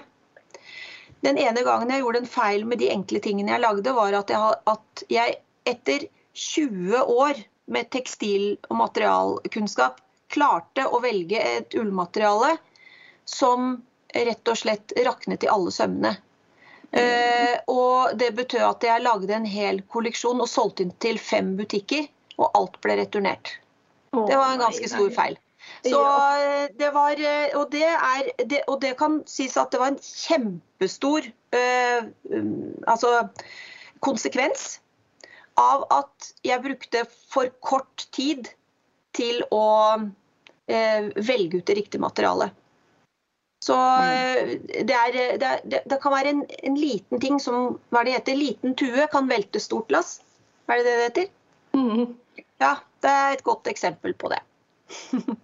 [1.23, 4.33] Den ene gangen jeg gjorde en feil med de enkle tingene jeg lagde, var at
[4.33, 5.37] jeg, at jeg
[5.71, 10.01] etter 20 år med tekstil- og materialkunnskap
[10.33, 12.57] klarte å velge et ullmateriale
[13.29, 13.77] som
[14.13, 16.17] rett og slett raknet i alle sømmene.
[16.93, 21.55] Uh, og det betød at jeg lagde en hel kolleksjon og solgte inn til fem
[21.57, 22.05] butikker,
[22.37, 23.55] og alt ble returnert.
[24.13, 25.39] Det var en ganske stor feil.
[25.87, 26.01] Så
[26.39, 29.93] eh, det var eh, og det, er, det, og det kan sies at det var
[29.93, 32.11] en kjempestor um,
[32.87, 33.13] altså,
[34.05, 34.81] konsekvens
[35.61, 38.51] av at jeg brukte for kort tid
[39.17, 39.67] til å
[40.01, 42.55] uh, velge ut det riktige materialet.
[43.63, 44.67] Så mm.
[44.89, 48.39] det, er, det, er, det, kan være en, en, liten ting som hva det heter,
[48.39, 50.17] liten tue kan velte stort lass.
[50.67, 51.31] Er det det det heter?
[51.79, 52.43] Mm.
[52.63, 54.43] Ja, det er et godt eksempel på det.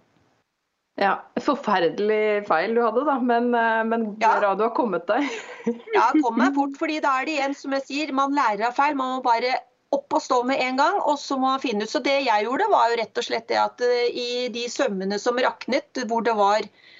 [0.99, 4.33] Ja, Forferdelig feil du hadde, da, men, eh, men ja.
[4.41, 5.29] bra du har kommet deg.
[5.95, 8.75] ja, kom meg fort, fordi da er det igjen som jeg sier, man lærer av
[8.75, 8.97] feil.
[8.99, 9.53] Man må bare
[9.95, 11.93] opp og stå med en gang, og så må man finne ut.
[11.93, 15.21] Så det jeg gjorde, var jo rett og slett det at eh, i de sømmene
[15.23, 16.98] som raknet, hvor det var eh,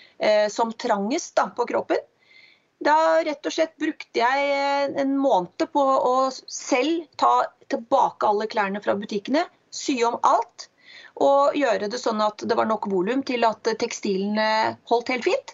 [0.51, 2.01] som trangest da, på kroppen,
[2.79, 8.47] da rett og slett brukte jeg eh, en måned på å selv ta tilbake alle
[8.51, 10.69] klærne fra butikkene, sy om alt
[11.19, 15.51] og gjøre det sånn at det var nok volum til at tekstilene holdt helt fint.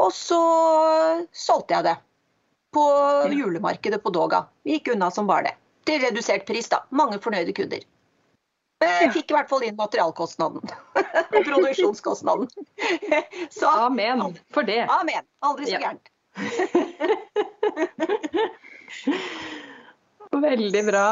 [0.00, 0.40] Og så
[1.36, 1.94] solgte jeg det
[2.74, 2.84] på
[3.30, 4.46] julemarkedet på Doga.
[4.64, 5.54] Vi Gikk unna som bare det.
[5.84, 6.80] Til redusert pris, da.
[6.88, 7.84] Mange fornøyde kunder.
[8.84, 10.62] Jeg fikk i hvert fall inn materialkostnaden.
[10.94, 12.46] Og produksjonskostnaden.
[13.56, 14.82] Så, Amen for det.
[14.92, 15.24] Amen.
[15.44, 16.06] Aldri så gærent.
[20.44, 21.08] Veldig bra.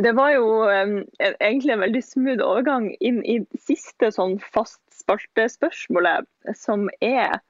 [0.00, 6.24] Det var jo um, egentlig en veldig smooth overgang inn i siste sånn fast spaltespørsmålet,
[6.56, 7.40] som er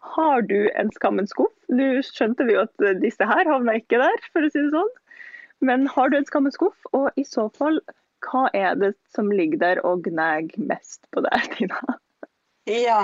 [0.00, 1.52] har du en skammens skuff?
[1.68, 4.92] Nå skjønte vi jo at disse her havna ikke der, for å si det sånn.
[5.60, 7.80] Men har du en skammens skuff, og i så fall,
[8.26, 11.98] hva er det som ligger der og gnager mest på deg, Tina?
[12.68, 13.02] Ja.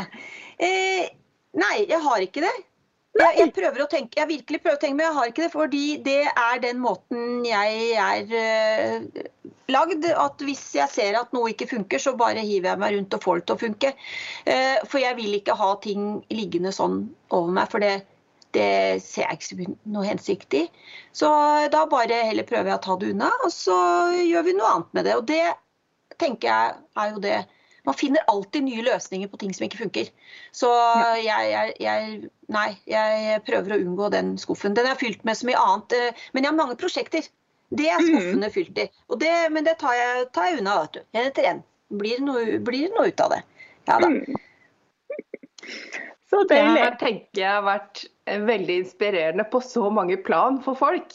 [0.62, 1.08] Eh,
[1.56, 2.54] nei, jeg har ikke det.
[3.16, 5.52] Jeg, jeg, prøver å tenke, jeg virkelig prøver å tenke, men jeg har ikke det.
[5.54, 9.22] Fordi det er den måten jeg er uh,
[9.72, 10.04] lagd.
[10.12, 13.24] At hvis jeg ser at noe ikke funker, så bare hiver jeg meg rundt og
[13.24, 13.94] får det til å funke.
[14.44, 17.94] Uh, for jeg vil ikke ha ting liggende sånn over meg, for det,
[18.56, 18.70] det
[19.04, 20.64] ser jeg ikke noe hensikt i.
[21.16, 21.28] Så
[21.72, 23.76] da bare heller prøver jeg å ta det unna, og så
[24.16, 25.14] gjør vi noe annet med det.
[25.20, 25.44] Og det
[26.20, 27.38] tenker jeg er jo det
[27.86, 30.08] man finner alltid nye løsninger på ting som ikke funker.
[30.50, 30.68] Så
[31.22, 32.16] jeg, jeg, jeg,
[32.50, 34.74] nei, jeg prøver å unngå den skuffen.
[34.74, 35.94] Den er fylt med så mye annet.
[35.94, 37.28] Eh, men jeg har mange prosjekter.
[37.70, 38.54] Det er skuffene mm.
[38.56, 38.88] fylt i.
[39.22, 41.00] Det, men det tar jeg, tar jeg unna, vet du.
[41.14, 41.62] En etter en.
[42.02, 43.40] Blir det noe, blir noe ut av det.
[43.86, 44.10] Ja da.
[46.30, 46.74] Så deilig.
[46.74, 51.14] Det her tenker jeg har vært veldig inspirerende på så mange plan for folk.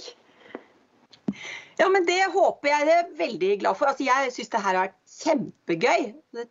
[1.80, 2.88] Ja, men det håper jeg.
[2.88, 3.92] Det er veldig glad for.
[3.92, 6.04] Altså, jeg syns det her har vært kjempegøy.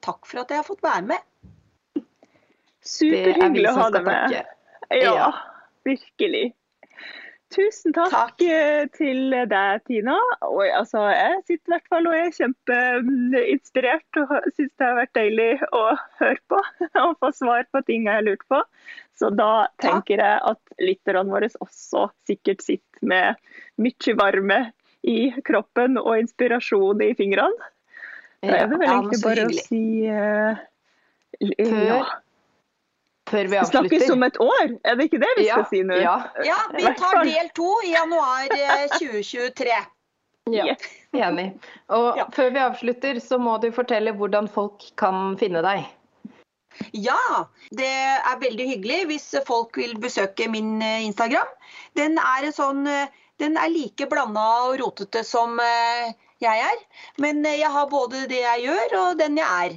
[0.05, 2.05] Takk for at jeg har fått være med.
[2.85, 4.39] Superhyggelig å ha deg med.
[4.91, 5.29] Ja, ja,
[5.87, 6.51] virkelig.
[7.51, 8.43] Tusen takk, takk,
[8.95, 10.15] til deg, Tina.
[10.47, 15.17] Og, altså, jeg sitter i hvert fall og er kjempeinspirert og syns det har vært
[15.19, 15.83] deilig å
[16.21, 16.61] høre på
[17.03, 18.63] og få svar på ting jeg har lurt på.
[19.19, 23.43] Så da tenker jeg at lytterne våre også sikkert sitter med
[23.83, 24.63] mye varme
[25.03, 27.71] i kroppen og inspirasjon i fingrene.
[28.41, 30.61] Da er det vel egentlig bare å si uh,
[31.41, 32.03] ja.
[33.31, 33.89] Før vi avslutter.
[33.89, 36.01] Snakkes om et år, er det ikke det vi skal si nå?
[36.03, 36.17] Ja.
[36.47, 38.51] ja, vi tar del to i januar
[38.97, 39.71] 2023.
[39.71, 40.75] Eh, ja,
[41.29, 41.47] enig.
[41.95, 42.27] Og ja.
[42.35, 45.87] før vi avslutter, så må du fortelle hvordan folk kan finne deg.
[46.97, 47.47] Ja,
[47.77, 51.55] det er veldig hyggelig hvis folk vil besøke min eh, Instagram.
[51.99, 52.83] Den er, sånn,
[53.43, 55.59] den er like blanda og rotete som
[56.41, 56.79] jeg er.
[57.21, 59.77] Men eh, jeg har både det jeg gjør og den jeg er.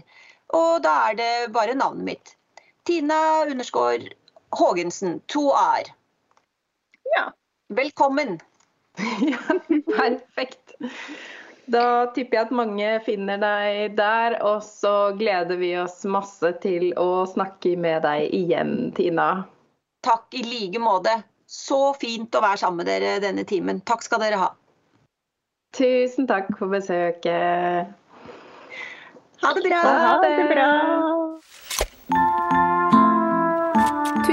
[0.53, 2.35] Og da er det bare navnet mitt.
[2.83, 4.09] Tina underskår
[4.59, 5.21] Haagensen.
[5.25, 5.93] To a-er.
[7.15, 7.31] Ja.
[7.67, 8.39] Velkommen.
[9.21, 9.37] ja,
[9.97, 10.75] perfekt.
[11.65, 16.89] Da tipper jeg at mange finner deg der, og så gleder vi oss masse til
[16.99, 19.45] å snakke med deg igjen, Tina.
[20.03, 21.21] Takk i like måte.
[21.47, 23.79] Så fint å være sammen med dere denne timen.
[23.87, 24.51] Takk skal dere ha.
[25.73, 27.93] Tusen takk for besøket.
[29.43, 29.83] Ha det bra.
[30.03, 31.22] Ha det bra.